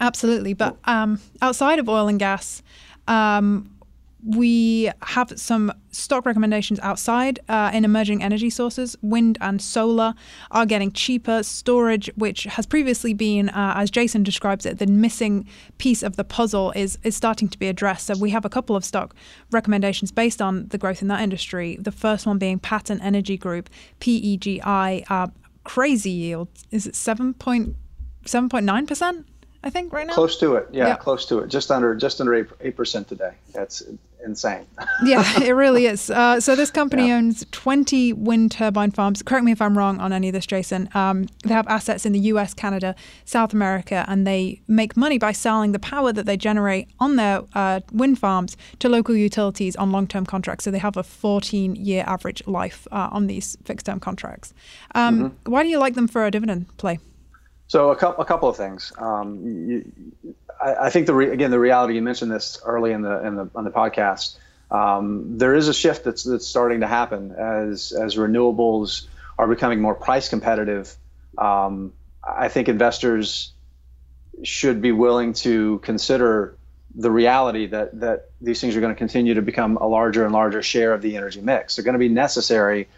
absolutely. 0.00 0.54
But 0.54 0.76
um, 0.84 1.20
outside 1.42 1.78
of 1.78 1.88
oil 1.88 2.08
and 2.08 2.18
gas, 2.18 2.62
um, 3.06 3.75
we 4.26 4.90
have 5.02 5.32
some 5.36 5.72
stock 5.92 6.26
recommendations 6.26 6.80
outside 6.80 7.38
uh, 7.48 7.70
in 7.72 7.84
emerging 7.84 8.22
energy 8.22 8.50
sources. 8.50 8.96
Wind 9.00 9.38
and 9.40 9.62
solar 9.62 10.14
are 10.50 10.66
getting 10.66 10.90
cheaper. 10.90 11.42
Storage, 11.42 12.10
which 12.16 12.44
has 12.44 12.66
previously 12.66 13.14
been, 13.14 13.48
uh, 13.50 13.74
as 13.76 13.90
Jason 13.90 14.22
describes 14.22 14.66
it, 14.66 14.78
the 14.78 14.86
missing 14.86 15.46
piece 15.78 16.02
of 16.02 16.16
the 16.16 16.24
puzzle, 16.24 16.72
is 16.72 16.98
is 17.04 17.16
starting 17.16 17.48
to 17.48 17.58
be 17.58 17.68
addressed. 17.68 18.06
So 18.06 18.14
we 18.18 18.30
have 18.30 18.44
a 18.44 18.50
couple 18.50 18.74
of 18.76 18.84
stock 18.84 19.14
recommendations 19.52 20.10
based 20.12 20.42
on 20.42 20.68
the 20.68 20.78
growth 20.78 21.02
in 21.02 21.08
that 21.08 21.20
industry. 21.20 21.76
The 21.80 21.92
first 21.92 22.26
one 22.26 22.38
being 22.38 22.58
Pattern 22.58 23.00
Energy 23.00 23.36
Group, 23.36 23.70
PEGI. 24.00 25.04
Uh, 25.08 25.28
crazy 25.64 26.10
yield. 26.10 26.48
Is 26.70 26.86
it 26.86 26.94
seven 26.94 27.34
point 27.34 27.76
seven 28.24 28.48
point 28.48 28.64
nine 28.64 28.86
percent? 28.86 29.26
I 29.64 29.70
think 29.70 29.92
right 29.92 30.06
now. 30.06 30.14
Close 30.14 30.38
to 30.38 30.54
it, 30.54 30.68
yeah, 30.70 30.86
yeah, 30.86 30.94
close 30.94 31.26
to 31.26 31.40
it. 31.40 31.48
Just 31.48 31.72
under 31.72 31.94
just 31.96 32.20
under 32.20 32.34
eight 32.60 32.76
percent 32.76 33.08
today. 33.08 33.32
That's 33.52 33.82
insane. 34.24 34.66
yeah, 35.04 35.24
it 35.42 35.52
really 35.52 35.86
is. 35.86 36.10
Uh, 36.10 36.40
so 36.40 36.54
this 36.54 36.70
company 36.70 37.08
yeah. 37.08 37.16
owns 37.16 37.44
20 37.50 38.12
wind 38.12 38.52
turbine 38.52 38.90
farms. 38.90 39.22
Correct 39.22 39.44
me 39.44 39.52
if 39.52 39.62
I'm 39.62 39.76
wrong 39.76 39.98
on 40.00 40.12
any 40.12 40.28
of 40.28 40.32
this, 40.32 40.46
Jason. 40.46 40.88
Um, 40.94 41.26
they 41.44 41.54
have 41.54 41.66
assets 41.68 42.06
in 42.06 42.12
the 42.12 42.18
U.S., 42.20 42.54
Canada, 42.54 42.94
South 43.24 43.52
America, 43.52 44.04
and 44.08 44.26
they 44.26 44.60
make 44.68 44.96
money 44.96 45.18
by 45.18 45.32
selling 45.32 45.72
the 45.72 45.78
power 45.78 46.12
that 46.12 46.26
they 46.26 46.36
generate 46.36 46.88
on 46.98 47.16
their 47.16 47.42
uh, 47.54 47.80
wind 47.92 48.18
farms 48.18 48.56
to 48.78 48.88
local 48.88 49.14
utilities 49.14 49.76
on 49.76 49.92
long-term 49.92 50.26
contracts. 50.26 50.64
So 50.64 50.70
they 50.70 50.78
have 50.78 50.96
a 50.96 51.02
14-year 51.02 52.04
average 52.06 52.46
life 52.46 52.86
uh, 52.92 53.08
on 53.12 53.26
these 53.26 53.56
fixed-term 53.64 54.00
contracts. 54.00 54.52
Um, 54.94 55.18
mm-hmm. 55.18 55.50
Why 55.50 55.62
do 55.62 55.68
you 55.68 55.78
like 55.78 55.94
them 55.94 56.08
for 56.08 56.26
a 56.26 56.30
dividend 56.30 56.76
play? 56.76 56.98
So 57.68 57.90
a 57.90 57.96
couple, 57.96 58.22
a 58.22 58.26
couple 58.26 58.48
of 58.48 58.56
things. 58.56 58.92
Um, 58.98 59.44
you, 59.44 59.92
I, 60.60 60.86
I, 60.86 60.90
think 60.90 61.06
the 61.06 61.14
re, 61.14 61.30
again 61.30 61.50
the 61.50 61.58
reality 61.58 61.94
you 61.94 62.02
mentioned 62.02 62.30
this 62.30 62.60
early 62.64 62.92
in 62.92 63.02
the 63.02 63.26
in 63.26 63.36
the 63.36 63.50
on 63.54 63.64
the 63.64 63.70
podcast. 63.70 64.36
Um, 64.70 65.38
there 65.38 65.54
is 65.54 65.68
a 65.68 65.74
shift 65.74 66.04
that's 66.04 66.24
that's 66.24 66.46
starting 66.46 66.80
to 66.80 66.86
happen 66.86 67.32
as 67.32 67.92
as 67.92 68.16
renewables 68.16 69.06
are 69.38 69.46
becoming 69.46 69.80
more 69.80 69.94
price 69.94 70.28
competitive. 70.28 70.94
Um, 71.38 71.92
I 72.26 72.48
think 72.48 72.68
investors 72.68 73.52
should 74.42 74.82
be 74.82 74.92
willing 74.92 75.32
to 75.32 75.78
consider 75.78 76.56
the 76.94 77.10
reality 77.10 77.66
that 77.66 78.00
that 78.00 78.30
these 78.40 78.60
things 78.60 78.76
are 78.76 78.80
going 78.80 78.94
to 78.94 78.98
continue 78.98 79.34
to 79.34 79.42
become 79.42 79.76
a 79.76 79.86
larger 79.86 80.24
and 80.24 80.32
larger 80.32 80.62
share 80.62 80.92
of 80.92 81.02
the 81.02 81.16
energy 81.16 81.40
mix. 81.40 81.76
They're 81.76 81.84
going 81.84 81.94
to 81.94 81.98
be 81.98 82.08
necessary 82.08 82.88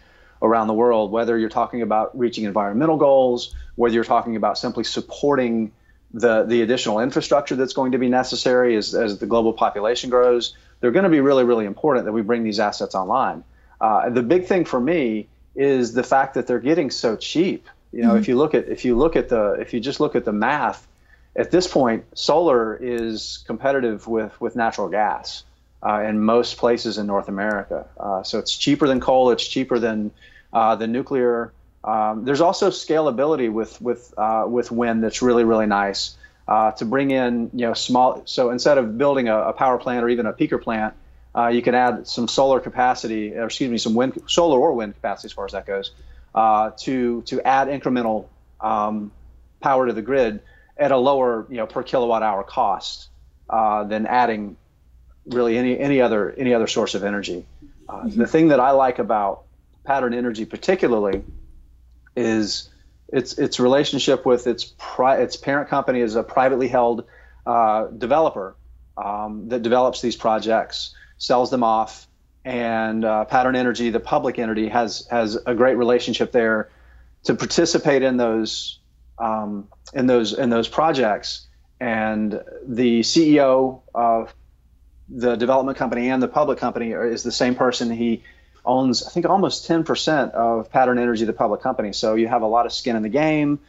around 0.41 0.67
the 0.67 0.73
world, 0.73 1.11
whether 1.11 1.37
you're 1.37 1.49
talking 1.49 1.81
about 1.81 2.17
reaching 2.17 2.45
environmental 2.45 2.97
goals, 2.97 3.53
whether 3.75 3.93
you're 3.93 4.05
talking 4.05 4.37
about 4.37 4.57
simply 4.57 4.85
supporting 4.85 5.71
the, 6.13 6.43
the 6.43 6.61
additional 6.61 6.99
infrastructure 6.99 7.55
that's 7.55 7.73
going 7.73 7.91
to 7.91 7.97
be 7.97 8.09
necessary 8.09 8.75
as, 8.75 8.95
as 8.95 9.19
the 9.19 9.25
global 9.25 9.53
population 9.53 10.09
grows, 10.09 10.55
they're 10.79 10.91
going 10.91 11.03
to 11.03 11.09
be 11.09 11.19
really, 11.19 11.43
really 11.43 11.65
important 11.65 12.05
that 12.05 12.11
we 12.11 12.21
bring 12.21 12.43
these 12.43 12.59
assets 12.59 12.95
online. 12.95 13.43
Uh, 13.79 14.09
the 14.09 14.23
big 14.23 14.45
thing 14.45 14.65
for 14.65 14.79
me 14.79 15.27
is 15.55 15.93
the 15.93 16.03
fact 16.03 16.33
that 16.33 16.47
they're 16.47 16.59
getting 16.59 16.89
so 16.89 17.15
cheap. 17.15 17.67
You 17.91 18.03
know, 18.03 18.09
mm-hmm. 18.09 18.19
if 18.19 18.27
you 18.27 18.37
look 18.37 18.53
at 18.53 18.69
if 18.69 18.85
you 18.85 18.95
look 18.95 19.15
at 19.15 19.29
the 19.29 19.53
if 19.53 19.73
you 19.73 19.79
just 19.79 19.99
look 19.99 20.15
at 20.15 20.23
the 20.25 20.31
math, 20.31 20.87
at 21.35 21.51
this 21.51 21.67
point, 21.67 22.05
solar 22.17 22.75
is 22.75 23.43
competitive 23.47 24.07
with 24.07 24.39
with 24.39 24.55
natural 24.55 24.89
gas 24.89 25.43
uh, 25.83 26.01
in 26.01 26.19
most 26.19 26.57
places 26.57 26.97
in 26.97 27.07
North 27.07 27.29
America. 27.29 27.87
Uh, 27.99 28.23
so 28.23 28.39
it's 28.39 28.55
cheaper 28.55 28.87
than 28.87 28.99
coal. 28.99 29.31
It's 29.31 29.47
cheaper 29.47 29.79
than 29.79 30.11
uh, 30.53 30.75
the 30.75 30.87
nuclear. 30.87 31.51
Um, 31.83 32.25
there's 32.25 32.41
also 32.41 32.69
scalability 32.69 33.51
with 33.51 33.81
with 33.81 34.13
uh, 34.17 34.45
with 34.47 34.71
wind 34.71 35.03
that's 35.03 35.21
really 35.21 35.43
really 35.43 35.65
nice 35.65 36.17
uh, 36.47 36.71
to 36.73 36.85
bring 36.85 37.11
in 37.11 37.49
you 37.53 37.67
know 37.67 37.73
small. 37.73 38.21
So 38.25 38.51
instead 38.51 38.77
of 38.77 38.97
building 38.97 39.29
a, 39.29 39.37
a 39.37 39.53
power 39.53 39.77
plant 39.77 40.03
or 40.03 40.09
even 40.09 40.25
a 40.25 40.33
peaker 40.33 40.61
plant, 40.61 40.93
uh, 41.35 41.47
you 41.47 41.61
can 41.61 41.75
add 41.75 42.07
some 42.07 42.27
solar 42.27 42.59
capacity, 42.59 43.33
or 43.33 43.45
excuse 43.45 43.69
me, 43.71 43.77
some 43.77 43.95
wind, 43.95 44.21
solar 44.27 44.59
or 44.59 44.73
wind 44.73 44.95
capacity 44.95 45.27
as 45.27 45.31
far 45.31 45.45
as 45.45 45.53
that 45.53 45.65
goes, 45.65 45.91
to 46.83 47.21
to 47.21 47.41
add 47.47 47.69
incremental 47.69 48.25
um, 48.59 49.11
power 49.61 49.87
to 49.87 49.93
the 49.93 50.01
grid 50.01 50.41
at 50.77 50.91
a 50.91 50.97
lower 50.97 51.45
you 51.49 51.57
know 51.57 51.65
per 51.65 51.83
kilowatt 51.83 52.23
hour 52.23 52.43
cost 52.43 53.09
than 53.49 54.05
adding 54.05 54.57
really 55.27 55.57
any 55.57 55.79
any 55.79 56.01
other 56.01 56.31
any 56.31 56.53
other 56.53 56.67
source 56.67 56.95
of 56.95 57.03
energy. 57.03 57.45
Uh, 57.87 58.03
mm-hmm. 58.03 58.19
The 58.19 58.27
thing 58.27 58.49
that 58.49 58.59
I 58.59 58.71
like 58.71 58.99
about 58.99 59.43
Pattern 59.85 60.13
Energy 60.13 60.45
particularly 60.45 61.23
is 62.19 62.69
its 63.07 63.33
its 63.37 63.59
relationship 63.59 64.25
with 64.25 64.45
its 64.45 64.73
pri- 64.77 65.17
its 65.17 65.35
parent 65.35 65.69
company 65.69 66.01
is 66.01 66.15
a 66.15 66.23
privately 66.23 66.67
held 66.67 67.05
uh, 67.45 67.87
developer 67.87 68.55
um, 68.97 69.49
that 69.49 69.61
develops 69.61 70.01
these 70.01 70.15
projects, 70.15 70.93
sells 71.17 71.49
them 71.49 71.63
off, 71.63 72.07
and 72.45 73.03
uh, 73.05 73.25
Pattern 73.25 73.55
Energy, 73.55 73.89
the 73.89 73.99
public 73.99 74.37
entity, 74.37 74.67
has 74.67 75.07
has 75.09 75.37
a 75.45 75.55
great 75.55 75.75
relationship 75.75 76.31
there 76.31 76.69
to 77.23 77.35
participate 77.35 78.03
in 78.03 78.17
those 78.17 78.79
um, 79.17 79.67
in 79.93 80.05
those 80.05 80.33
in 80.33 80.49
those 80.49 80.67
projects. 80.67 81.47
And 81.81 82.41
the 82.67 82.99
CEO 82.99 83.81
of 83.95 84.35
the 85.07 85.35
development 85.37 85.77
company 85.77 86.09
and 86.09 86.21
the 86.21 86.27
public 86.27 86.59
company 86.59 86.91
is 86.91 87.23
the 87.23 87.31
same 87.31 87.55
person. 87.55 87.89
He 87.89 88.23
owns, 88.69 89.05
I 89.05 89.09
think, 89.09 89.25
almost 89.25 89.67
10% 89.67 90.31
of 90.31 90.71
Pattern 90.71 90.99
Energy, 90.99 91.25
the 91.25 91.33
public 91.33 91.61
company. 91.61 91.91
So 91.91 92.15
you 92.15 92.27
have 92.27 92.43
a 92.43 92.47
lot 92.47 92.65
of 92.65 92.71
skin 92.71 92.95
in 92.95 93.01
the 93.01 93.09
game. 93.09 93.59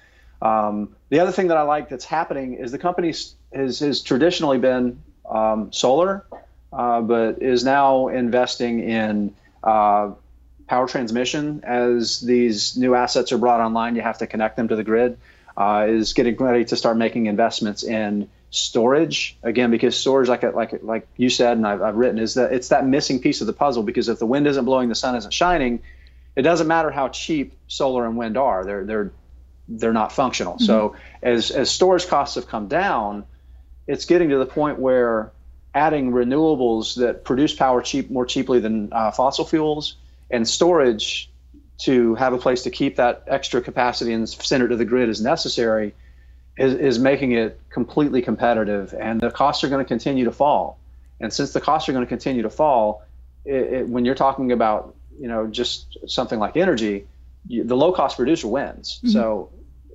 Um, 0.42 0.94
the 1.08 1.20
other 1.20 1.32
thing 1.32 1.48
that 1.48 1.56
I 1.56 1.62
like 1.62 1.88
that's 1.88 2.04
happening 2.04 2.54
is 2.54 2.70
the 2.70 2.78
company 2.78 3.08
has, 3.08 3.78
has 3.80 4.02
traditionally 4.02 4.58
been 4.58 5.02
um, 5.28 5.72
solar, 5.72 6.26
uh, 6.72 7.00
but 7.00 7.42
is 7.42 7.64
now 7.64 8.08
investing 8.08 8.80
in 8.80 9.34
uh, 9.64 10.12
power 10.66 10.86
transmission. 10.86 11.62
As 11.64 12.20
these 12.20 12.76
new 12.76 12.94
assets 12.94 13.32
are 13.32 13.38
brought 13.38 13.60
online, 13.60 13.96
you 13.96 14.02
have 14.02 14.18
to 14.18 14.26
connect 14.26 14.56
them 14.56 14.68
to 14.68 14.76
the 14.76 14.84
grid. 14.84 15.18
Uh, 15.56 15.86
is 15.88 16.12
getting 16.12 16.36
ready 16.36 16.64
to 16.64 16.76
start 16.76 16.96
making 16.96 17.26
investments 17.26 17.82
in 17.82 18.28
storage 18.50 19.38
again 19.44 19.70
because 19.70 19.96
storage 19.96 20.28
like 20.28 20.42
like 20.42 20.82
like 20.82 21.06
you 21.16 21.30
said 21.30 21.56
and 21.56 21.66
I've, 21.66 21.80
I've, 21.80 21.94
written 21.94 22.18
is 22.18 22.34
that 22.34 22.52
it's 22.52 22.68
that 22.68 22.84
missing 22.84 23.20
piece 23.20 23.40
of 23.40 23.46
the 23.46 23.52
puzzle 23.52 23.84
because 23.84 24.08
if 24.08 24.18
the 24.18 24.26
wind 24.26 24.48
isn't 24.48 24.64
blowing 24.64 24.88
the 24.88 24.96
sun 24.96 25.14
isn't 25.14 25.32
shining 25.32 25.80
it 26.34 26.42
doesn't 26.42 26.66
matter 26.66 26.90
how 26.90 27.08
cheap 27.08 27.56
solar 27.68 28.04
and 28.04 28.16
wind 28.16 28.36
are 28.36 28.64
they're 28.64 28.84
they're 28.84 29.12
they're 29.68 29.92
not 29.92 30.10
functional 30.10 30.54
mm-hmm. 30.54 30.64
so 30.64 30.96
as 31.22 31.52
as 31.52 31.70
storage 31.70 32.08
costs 32.08 32.34
have 32.34 32.48
come 32.48 32.66
down 32.66 33.24
it's 33.86 34.04
getting 34.04 34.30
to 34.30 34.38
the 34.38 34.46
point 34.46 34.80
where 34.80 35.30
adding 35.72 36.10
renewables 36.10 36.96
that 36.96 37.24
produce 37.24 37.54
power 37.54 37.80
cheap 37.80 38.10
more 38.10 38.26
cheaply 38.26 38.58
than 38.58 38.92
uh, 38.92 39.12
fossil 39.12 39.44
fuels 39.44 39.94
and 40.28 40.48
storage 40.48 41.30
to 41.78 42.16
have 42.16 42.32
a 42.32 42.38
place 42.38 42.64
to 42.64 42.70
keep 42.70 42.96
that 42.96 43.22
extra 43.28 43.60
capacity 43.60 44.12
and 44.12 44.28
send 44.28 44.62
it 44.64 44.68
to 44.68 44.76
the 44.76 44.84
grid 44.84 45.08
is 45.08 45.20
necessary 45.20 45.94
is, 46.56 46.74
is 46.74 46.98
making 46.98 47.32
it 47.32 47.60
completely 47.70 48.22
competitive 48.22 48.94
and 48.94 49.20
the 49.20 49.30
costs 49.30 49.64
are 49.64 49.68
going 49.68 49.84
to 49.84 49.88
continue 49.88 50.24
to 50.24 50.32
fall 50.32 50.78
and 51.20 51.32
since 51.32 51.52
the 51.52 51.60
costs 51.60 51.88
are 51.88 51.92
going 51.92 52.04
to 52.04 52.08
continue 52.08 52.42
to 52.42 52.50
fall 52.50 53.02
it, 53.44 53.54
it, 53.54 53.88
when 53.88 54.04
you're 54.04 54.14
talking 54.14 54.52
about 54.52 54.94
you 55.18 55.28
know 55.28 55.46
just 55.46 55.96
something 56.06 56.38
like 56.38 56.56
energy 56.56 57.06
you, 57.46 57.64
the 57.64 57.76
low 57.76 57.92
cost 57.92 58.16
producer 58.16 58.48
wins 58.48 58.98
mm-hmm. 59.02 59.10
so 59.10 59.50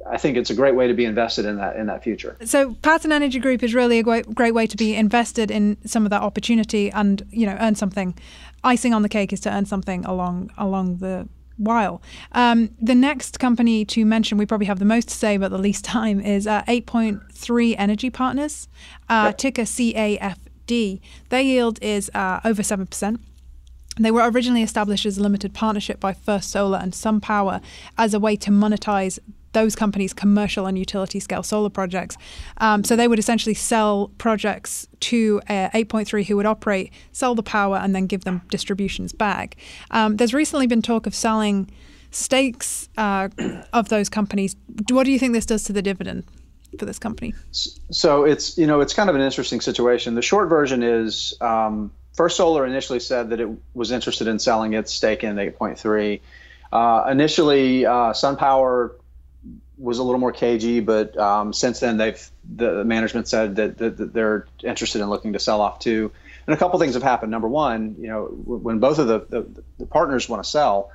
I 0.07 0.17
think 0.17 0.37
it's 0.37 0.51
a 0.51 0.55
great 0.55 0.75
way 0.75 0.87
to 0.87 0.93
be 0.93 1.05
invested 1.05 1.45
in 1.45 1.57
that 1.57 1.77
in 1.77 1.87
that 1.87 2.03
future. 2.03 2.37
So 2.45 2.75
Pattern 2.75 3.11
Energy 3.11 3.39
Group 3.39 3.63
is 3.63 3.73
really 3.73 3.97
a 3.97 4.03
great 4.03 4.33
great 4.35 4.53
way 4.53 4.67
to 4.67 4.77
be 4.77 4.95
invested 4.95 5.49
in 5.49 5.77
some 5.85 6.05
of 6.05 6.11
that 6.11 6.21
opportunity 6.21 6.91
and 6.91 7.25
you 7.31 7.45
know 7.45 7.57
earn 7.59 7.75
something. 7.75 8.15
Icing 8.63 8.93
on 8.93 9.01
the 9.01 9.09
cake 9.09 9.33
is 9.33 9.39
to 9.41 9.51
earn 9.51 9.65
something 9.65 10.05
along 10.05 10.51
along 10.57 10.97
the 10.97 11.27
while. 11.57 12.01
Um, 12.31 12.71
the 12.81 12.95
next 12.95 13.39
company 13.39 13.85
to 13.85 14.05
mention, 14.05 14.37
we 14.37 14.45
probably 14.45 14.67
have 14.67 14.79
the 14.79 14.85
most 14.85 15.09
to 15.09 15.15
say 15.15 15.37
but 15.37 15.51
the 15.51 15.57
least 15.57 15.85
time, 15.95 16.19
is 16.19 16.47
uh, 16.47 16.63
8point3 16.63 17.75
Energy 17.77 18.09
Partners, 18.09 18.67
uh, 19.09 19.27
yep. 19.27 19.37
ticker 19.37 19.63
CAFD. 19.63 20.99
Their 21.29 21.41
yield 21.41 21.79
is 21.81 22.09
uh, 22.13 22.39
over 22.43 22.61
7%. 22.61 23.19
They 23.97 24.11
were 24.11 24.29
originally 24.29 24.63
established 24.63 25.05
as 25.05 25.17
a 25.17 25.23
limited 25.23 25.53
partnership 25.53 26.01
by 26.01 26.13
First 26.13 26.49
Solar 26.49 26.79
and 26.79 26.91
SunPower 26.91 27.61
as 27.97 28.13
a 28.13 28.19
way 28.19 28.35
to 28.35 28.51
monetize 28.51 29.19
those 29.55 29.75
companies 29.75 30.13
commercial 30.13 30.67
and 30.67 30.77
utility 30.77 31.19
scale 31.19 31.41
solar 31.41 31.71
projects. 31.71 32.17
Um, 32.57 32.83
so 32.83 32.95
they 32.95 33.07
would 33.07 33.17
essentially 33.17 33.55
sell 33.55 34.11
projects 34.19 34.87
to 34.99 35.41
uh, 35.49 35.69
8point3 35.69 36.25
who 36.25 36.35
would 36.35 36.45
operate, 36.45 36.91
sell 37.11 37.33
the 37.33 37.41
power, 37.41 37.77
and 37.77 37.95
then 37.95 38.05
give 38.05 38.25
them 38.25 38.41
distributions 38.49 39.13
back. 39.13 39.55
Um, 39.89 40.17
there's 40.17 40.33
recently 40.33 40.67
been 40.67 40.83
talk 40.83 41.07
of 41.07 41.15
selling 41.15 41.71
stakes 42.11 42.89
uh, 42.97 43.29
of 43.73 43.89
those 43.89 44.09
companies. 44.09 44.55
What 44.91 45.05
do 45.05 45.11
you 45.11 45.17
think 45.17 45.33
this 45.33 45.47
does 45.47 45.63
to 45.63 45.73
the 45.73 45.81
dividend? 45.81 46.25
For 46.77 46.85
this 46.85 46.99
company, 46.99 47.33
so 47.51 48.25
it's 48.25 48.57
you 48.57 48.67
know 48.67 48.81
it's 48.81 48.93
kind 48.93 49.09
of 49.09 49.15
an 49.15 49.21
interesting 49.21 49.61
situation. 49.61 50.15
The 50.15 50.21
short 50.21 50.49
version 50.49 50.83
is 50.83 51.33
um, 51.39 51.89
First 52.15 52.35
Solar 52.35 52.65
initially 52.65 52.99
said 52.99 53.29
that 53.29 53.39
it 53.39 53.47
was 53.73 53.91
interested 53.91 54.27
in 54.27 54.39
selling 54.39 54.73
its 54.73 54.91
stake 54.91 55.23
in 55.23 55.37
8point3. 55.37 56.19
Uh, 56.73 57.07
initially, 57.09 57.85
uh, 57.85 58.11
SunPower 58.11 58.91
was 59.77 59.99
a 59.99 60.03
little 60.03 60.19
more 60.19 60.31
cagey, 60.31 60.79
but 60.79 61.17
um, 61.17 61.53
since 61.53 61.79
then 61.79 61.97
they've 61.97 62.31
the 62.55 62.83
management 62.83 63.27
said 63.27 63.55
that, 63.57 63.77
that, 63.77 63.97
that, 63.97 64.13
they're 64.13 64.47
interested 64.63 65.01
in 65.01 65.09
looking 65.09 65.33
to 65.33 65.39
sell 65.39 65.61
off 65.61 65.79
too. 65.79 66.11
And 66.47 66.53
a 66.53 66.57
couple 66.57 66.79
things 66.79 66.93
have 66.93 67.03
happened. 67.03 67.31
Number 67.31 67.47
one, 67.47 67.95
you 67.99 68.07
know, 68.07 68.25
when 68.25 68.79
both 68.79 68.99
of 68.99 69.07
the, 69.07 69.25
the, 69.29 69.63
the 69.79 69.85
partners 69.85 70.29
want 70.29 70.43
to 70.43 70.49
sell, 70.49 70.91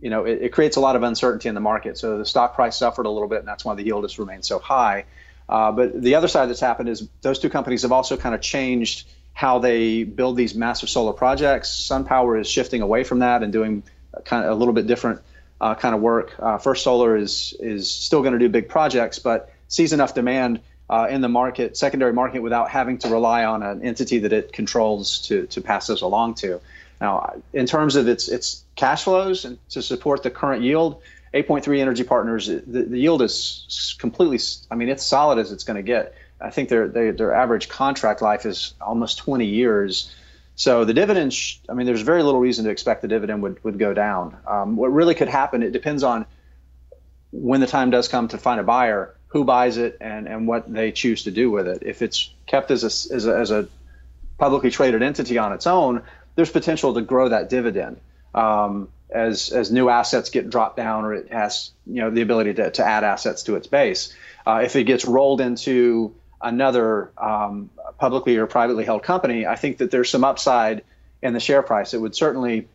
you 0.00 0.10
know, 0.10 0.24
it, 0.24 0.42
it, 0.42 0.52
creates 0.52 0.76
a 0.76 0.80
lot 0.80 0.96
of 0.96 1.02
uncertainty 1.02 1.48
in 1.48 1.54
the 1.54 1.60
market. 1.60 1.98
So 1.98 2.18
the 2.18 2.26
stock 2.26 2.54
price 2.54 2.76
suffered 2.76 3.06
a 3.06 3.10
little 3.10 3.28
bit, 3.28 3.40
and 3.40 3.48
that's 3.48 3.64
why 3.64 3.74
the 3.74 3.84
yield 3.84 4.04
has 4.04 4.18
remained 4.18 4.44
so 4.44 4.58
high. 4.58 5.04
Uh, 5.48 5.72
but 5.72 6.00
the 6.00 6.14
other 6.14 6.28
side 6.28 6.48
that's 6.48 6.60
happened 6.60 6.88
is 6.88 7.08
those 7.22 7.38
two 7.38 7.50
companies 7.50 7.82
have 7.82 7.92
also 7.92 8.16
kind 8.16 8.34
of 8.34 8.40
changed 8.40 9.06
how 9.32 9.58
they 9.58 10.02
build 10.02 10.36
these 10.36 10.54
massive 10.54 10.88
solar 10.88 11.12
projects. 11.12 11.88
SunPower 11.90 12.40
is 12.40 12.48
shifting 12.48 12.80
away 12.80 13.04
from 13.04 13.18
that 13.18 13.42
and 13.42 13.52
doing 13.52 13.82
kind 14.24 14.44
of 14.44 14.50
a 14.50 14.54
little 14.54 14.72
bit 14.74 14.86
different 14.86 15.20
uh, 15.60 15.74
kind 15.74 15.94
of 15.94 16.00
work. 16.00 16.34
Uh, 16.38 16.58
First 16.58 16.84
Solar 16.84 17.16
is 17.16 17.54
is 17.60 17.90
still 17.90 18.20
going 18.20 18.32
to 18.32 18.38
do 18.38 18.48
big 18.48 18.68
projects, 18.68 19.18
but 19.18 19.52
sees 19.68 19.92
enough 19.92 20.14
demand 20.14 20.60
uh, 20.88 21.08
in 21.10 21.20
the 21.20 21.28
market, 21.28 21.76
secondary 21.76 22.12
market, 22.12 22.42
without 22.42 22.70
having 22.70 22.98
to 22.98 23.08
rely 23.08 23.44
on 23.44 23.62
an 23.62 23.82
entity 23.82 24.18
that 24.20 24.32
it 24.32 24.52
controls 24.52 25.20
to 25.22 25.46
to 25.46 25.60
pass 25.60 25.86
those 25.86 26.02
along 26.02 26.34
to. 26.34 26.60
Now, 27.00 27.34
in 27.52 27.66
terms 27.66 27.96
of 27.96 28.08
its 28.08 28.28
its 28.28 28.64
cash 28.76 29.04
flows 29.04 29.44
and 29.44 29.58
to 29.70 29.82
support 29.82 30.22
the 30.22 30.30
current 30.30 30.62
yield, 30.62 31.02
8point3 31.34 31.80
Energy 31.80 32.04
Partners, 32.04 32.46
the, 32.46 32.82
the 32.82 32.98
yield 32.98 33.22
is 33.22 33.96
completely. 33.98 34.38
I 34.70 34.74
mean, 34.74 34.88
it's 34.88 35.04
solid 35.04 35.38
as 35.38 35.52
it's 35.52 35.64
going 35.64 35.76
to 35.76 35.82
get. 35.82 36.14
I 36.40 36.50
think 36.50 36.68
their, 36.68 36.88
their 36.88 37.12
their 37.12 37.34
average 37.34 37.68
contract 37.68 38.22
life 38.22 38.46
is 38.46 38.74
almost 38.80 39.18
20 39.18 39.44
years. 39.46 40.14
So 40.56 40.84
the 40.84 40.94
dividend, 40.94 41.32
sh- 41.32 41.58
I 41.68 41.74
mean, 41.74 41.86
there's 41.86 42.00
very 42.00 42.22
little 42.22 42.40
reason 42.40 42.64
to 42.64 42.70
expect 42.70 43.02
the 43.02 43.08
dividend 43.08 43.42
would, 43.42 43.62
would 43.62 43.78
go 43.78 43.94
down. 43.94 44.36
Um, 44.46 44.76
what 44.76 44.92
really 44.92 45.14
could 45.14 45.28
happen, 45.28 45.62
it 45.62 45.72
depends 45.72 46.02
on 46.02 46.26
when 47.30 47.60
the 47.60 47.66
time 47.66 47.90
does 47.90 48.08
come 48.08 48.28
to 48.28 48.38
find 48.38 48.58
a 48.58 48.64
buyer, 48.64 49.14
who 49.28 49.44
buys 49.44 49.76
it, 49.76 49.98
and, 50.00 50.26
and 50.26 50.48
what 50.48 50.72
they 50.72 50.92
choose 50.92 51.24
to 51.24 51.30
do 51.30 51.50
with 51.50 51.68
it. 51.68 51.82
If 51.82 52.00
it's 52.00 52.32
kept 52.46 52.70
as 52.70 52.82
a, 52.84 53.14
as 53.14 53.26
a, 53.26 53.38
as 53.38 53.50
a 53.50 53.68
publicly 54.38 54.70
traded 54.70 55.02
entity 55.02 55.36
on 55.36 55.52
its 55.52 55.66
own, 55.66 56.02
there's 56.36 56.50
potential 56.50 56.94
to 56.94 57.02
grow 57.02 57.28
that 57.28 57.50
dividend 57.50 58.00
um, 58.34 58.88
as 59.10 59.50
as 59.50 59.72
new 59.72 59.88
assets 59.88 60.30
get 60.30 60.50
dropped 60.50 60.76
down, 60.76 61.04
or 61.04 61.14
it 61.14 61.32
has 61.32 61.70
you 61.86 62.00
know 62.00 62.10
the 62.10 62.22
ability 62.22 62.54
to, 62.54 62.70
to 62.70 62.84
add 62.84 63.04
assets 63.04 63.44
to 63.44 63.56
its 63.56 63.66
base. 63.66 64.14
Uh, 64.46 64.62
if 64.64 64.76
it 64.76 64.84
gets 64.84 65.04
rolled 65.04 65.40
into 65.40 66.14
another 66.40 67.10
um, 67.18 67.70
publicly 67.98 68.36
or 68.36 68.46
privately 68.46 68.84
held 68.84 69.02
company, 69.02 69.46
I 69.46 69.56
think 69.56 69.78
that 69.78 69.90
there's 69.90 70.10
some 70.10 70.24
upside 70.24 70.82
in 71.22 71.32
the 71.32 71.40
share 71.40 71.62
price. 71.62 71.94
It 71.94 72.00
would 72.00 72.14
certainly 72.14 72.68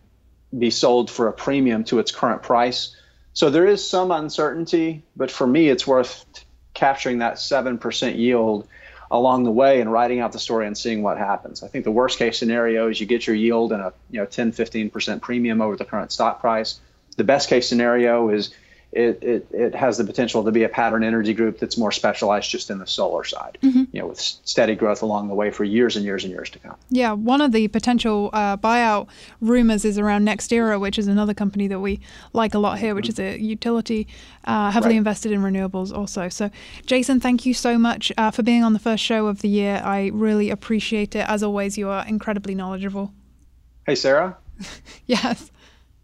be 0.57 0.69
sold 0.69 1.10
for 1.10 1.27
a 1.27 1.34
premium 1.34 1.84
to 1.86 1.99
its 1.99 2.12
current 2.12 2.43
price. 2.43 2.95
So 3.34 3.49
there 3.49 3.65
is 3.65 3.88
some 3.88 4.12
uncertainty, 4.12 5.03
but 5.15 5.31
for 5.31 5.47
me, 5.47 5.69
it's 5.69 5.88
worth 5.88 6.25
capturing 6.73 7.19
that 7.19 7.36
7% 7.36 8.17
yield 8.17 8.67
along 9.10 9.43
the 9.43 9.51
way 9.51 9.81
and 9.81 9.91
writing 9.91 10.19
out 10.19 10.31
the 10.31 10.39
story 10.39 10.65
and 10.65 10.77
seeing 10.77 11.03
what 11.03 11.17
happens. 11.17 11.63
I 11.63 11.67
think 11.67 11.84
the 11.84 11.91
worst 11.91 12.17
case 12.17 12.38
scenario 12.38 12.89
is 12.89 12.99
you 12.99 13.05
get 13.05 13.27
your 13.27 13.36
yield 13.36 13.73
and 13.73 13.81
a 13.81 13.93
you 14.10 14.19
know 14.19 14.25
10 14.25 14.53
15% 14.53 15.21
premium 15.21 15.62
over 15.62 15.75
the 15.75 15.86
current 15.86 16.12
stock 16.12 16.39
price. 16.39 16.79
The 17.17 17.25
best 17.25 17.49
case 17.49 17.67
scenario 17.67 18.29
is 18.29 18.53
it, 18.91 19.23
it, 19.23 19.47
it 19.51 19.75
has 19.75 19.97
the 19.97 20.04
potential 20.04 20.43
to 20.43 20.51
be 20.51 20.63
a 20.63 20.69
pattern 20.69 21.04
energy 21.04 21.34
group 21.34 21.60
that's 21.60 21.77
more 21.77 21.91
specialized 21.91 22.49
just 22.49 22.69
in 22.69 22.77
the 22.77 22.86
solar 22.86 23.23
side, 23.23 23.58
mm-hmm. 23.62 23.84
you 23.91 24.01
know, 24.01 24.08
with 24.08 24.19
steady 24.19 24.75
growth 24.75 25.01
along 25.01 25.30
the 25.30 25.34
way 25.34 25.49
for 25.49 25.63
years 25.63 25.95
and 25.95 26.04
years 26.04 26.25
and 26.25 26.34
years 26.34 26.49
to 26.49 26.60
come. 26.60 26.75
Yeah, 26.89 27.13
one 27.13 27.39
of 27.39 27.54
the 27.54 27.69
potential 27.69 28.30
uh, 28.34 28.58
buyout 28.58 29.08
rumors 29.39 29.86
is 29.86 29.97
around 29.97 30.27
NextEra, 30.27 30.77
which 30.80 30.99
is 30.99 31.08
another 31.08 31.34
company 31.34 31.67
that 31.67 31.80
we 31.80 32.01
like 32.34 32.54
a 32.54 32.60
lot 32.60 32.80
here, 32.80 32.93
which 32.93 33.08
mm-hmm. 33.08 33.23
is 33.23 33.36
a 33.38 33.41
utility 33.41 34.08
uh, 34.43 34.71
heavily 34.71 34.95
right. 34.95 34.97
invested 34.97 35.32
in 35.32 35.41
renewables 35.41 35.95
also. 35.95 36.27
So, 36.27 36.49
Jason, 36.86 37.21
thank 37.21 37.45
you 37.45 37.54
so 37.54 37.77
much 37.77 38.12
uh, 38.17 38.32
for 38.32 38.43
being 38.43 38.63
on 38.63 38.73
the 38.73 38.80
first 38.80 39.04
show 39.04 39.27
of 39.27 39.41
the 39.41 39.49
year. 39.49 39.82
I 39.86 40.08
really 40.13 40.49
appreciate 40.49 41.15
it. 41.15 41.30
As 41.30 41.43
always, 41.43 41.77
you 41.77 41.88
are 41.88 42.06
incredibly 42.06 42.56
knowledgeable. 42.56 43.13
Hey, 43.86 43.95
Sarah. 43.95 44.38
yes 45.06 45.49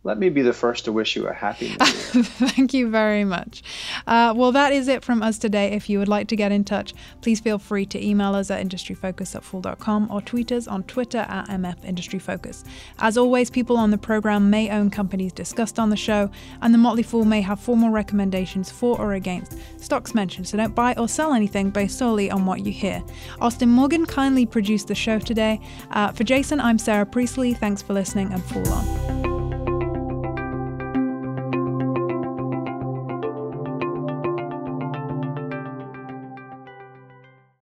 let 0.08 0.17
me 0.17 0.30
be 0.30 0.41
the 0.41 0.54
first 0.54 0.86
to 0.86 0.93
wish 0.93 1.17
you 1.17 1.28
a 1.28 1.34
happy. 1.34 1.67
Thank 1.80 2.74
you 2.74 2.89
very 2.89 3.26
much. 3.26 3.62
Uh, 4.08 4.34
well, 4.34 4.54
that 4.54 4.72
is 4.72 4.88
it 4.88 5.04
from 5.04 5.22
us 5.22 5.38
today. 5.38 5.74
If 5.74 5.89
you 5.89 6.00
would 6.00 6.08
like 6.08 6.30
to 6.30 6.38
get 6.38 6.54
in 6.54 6.63
touch, 6.63 6.93
please 7.22 7.41
feel 7.41 7.60
free 7.60 7.86
to 7.88 8.02
email 8.02 8.34
us 8.34 8.50
at 8.50 8.65
industryfocus 8.65 9.36
at 9.36 9.43
fool.com 9.43 10.10
or 10.10 10.22
tweet 10.22 10.54
us 10.54 10.65
on 10.65 10.84
Twitter 10.84 11.26
at 11.28 11.50
MF 11.50 11.84
Industry 11.84 12.20
Focus. 12.20 12.63
As 13.00 13.17
always, 13.17 13.50
people 13.50 13.76
on 13.76 13.91
the 13.91 13.98
program 13.98 14.50
may 14.50 14.70
own 14.70 14.89
companies 14.89 15.34
discussed 15.34 15.78
on 15.78 15.89
the 15.89 15.98
show, 15.98 16.32
and 16.62 16.74
the 16.74 16.78
Motley 16.78 17.04
Fool 17.04 17.26
may 17.26 17.41
have 17.41 17.60
formal 17.60 17.89
recommendations 17.89 18.72
for 18.72 18.98
or 18.98 19.13
against 19.13 19.58
stocks 19.84 20.15
mentioned, 20.15 20.48
so 20.48 20.56
don't 20.56 20.74
buy 20.74 20.93
or 20.93 21.10
sell 21.10 21.34
anything 21.34 21.70
based 21.70 21.98
solely 21.98 22.32
on 22.32 22.46
what 22.46 22.65
you 22.65 22.72
hear. 22.72 23.04
Austin 23.41 23.67
Morgan 23.67 24.06
kindly 24.06 24.46
produced 24.46 24.88
the 24.88 24.96
show 24.96 25.20
today. 25.20 25.60
Uh, 25.91 26.13
for 26.13 26.24
Jason, 26.24 26.62
I'm 26.62 26.80
Sarah 26.80 27.06
Priestley. 27.06 27.54
Thanks 27.54 27.82
for 27.82 27.91
listening 27.91 28.32
and 28.32 28.41
Fool 28.46 28.70
on. 28.70 29.37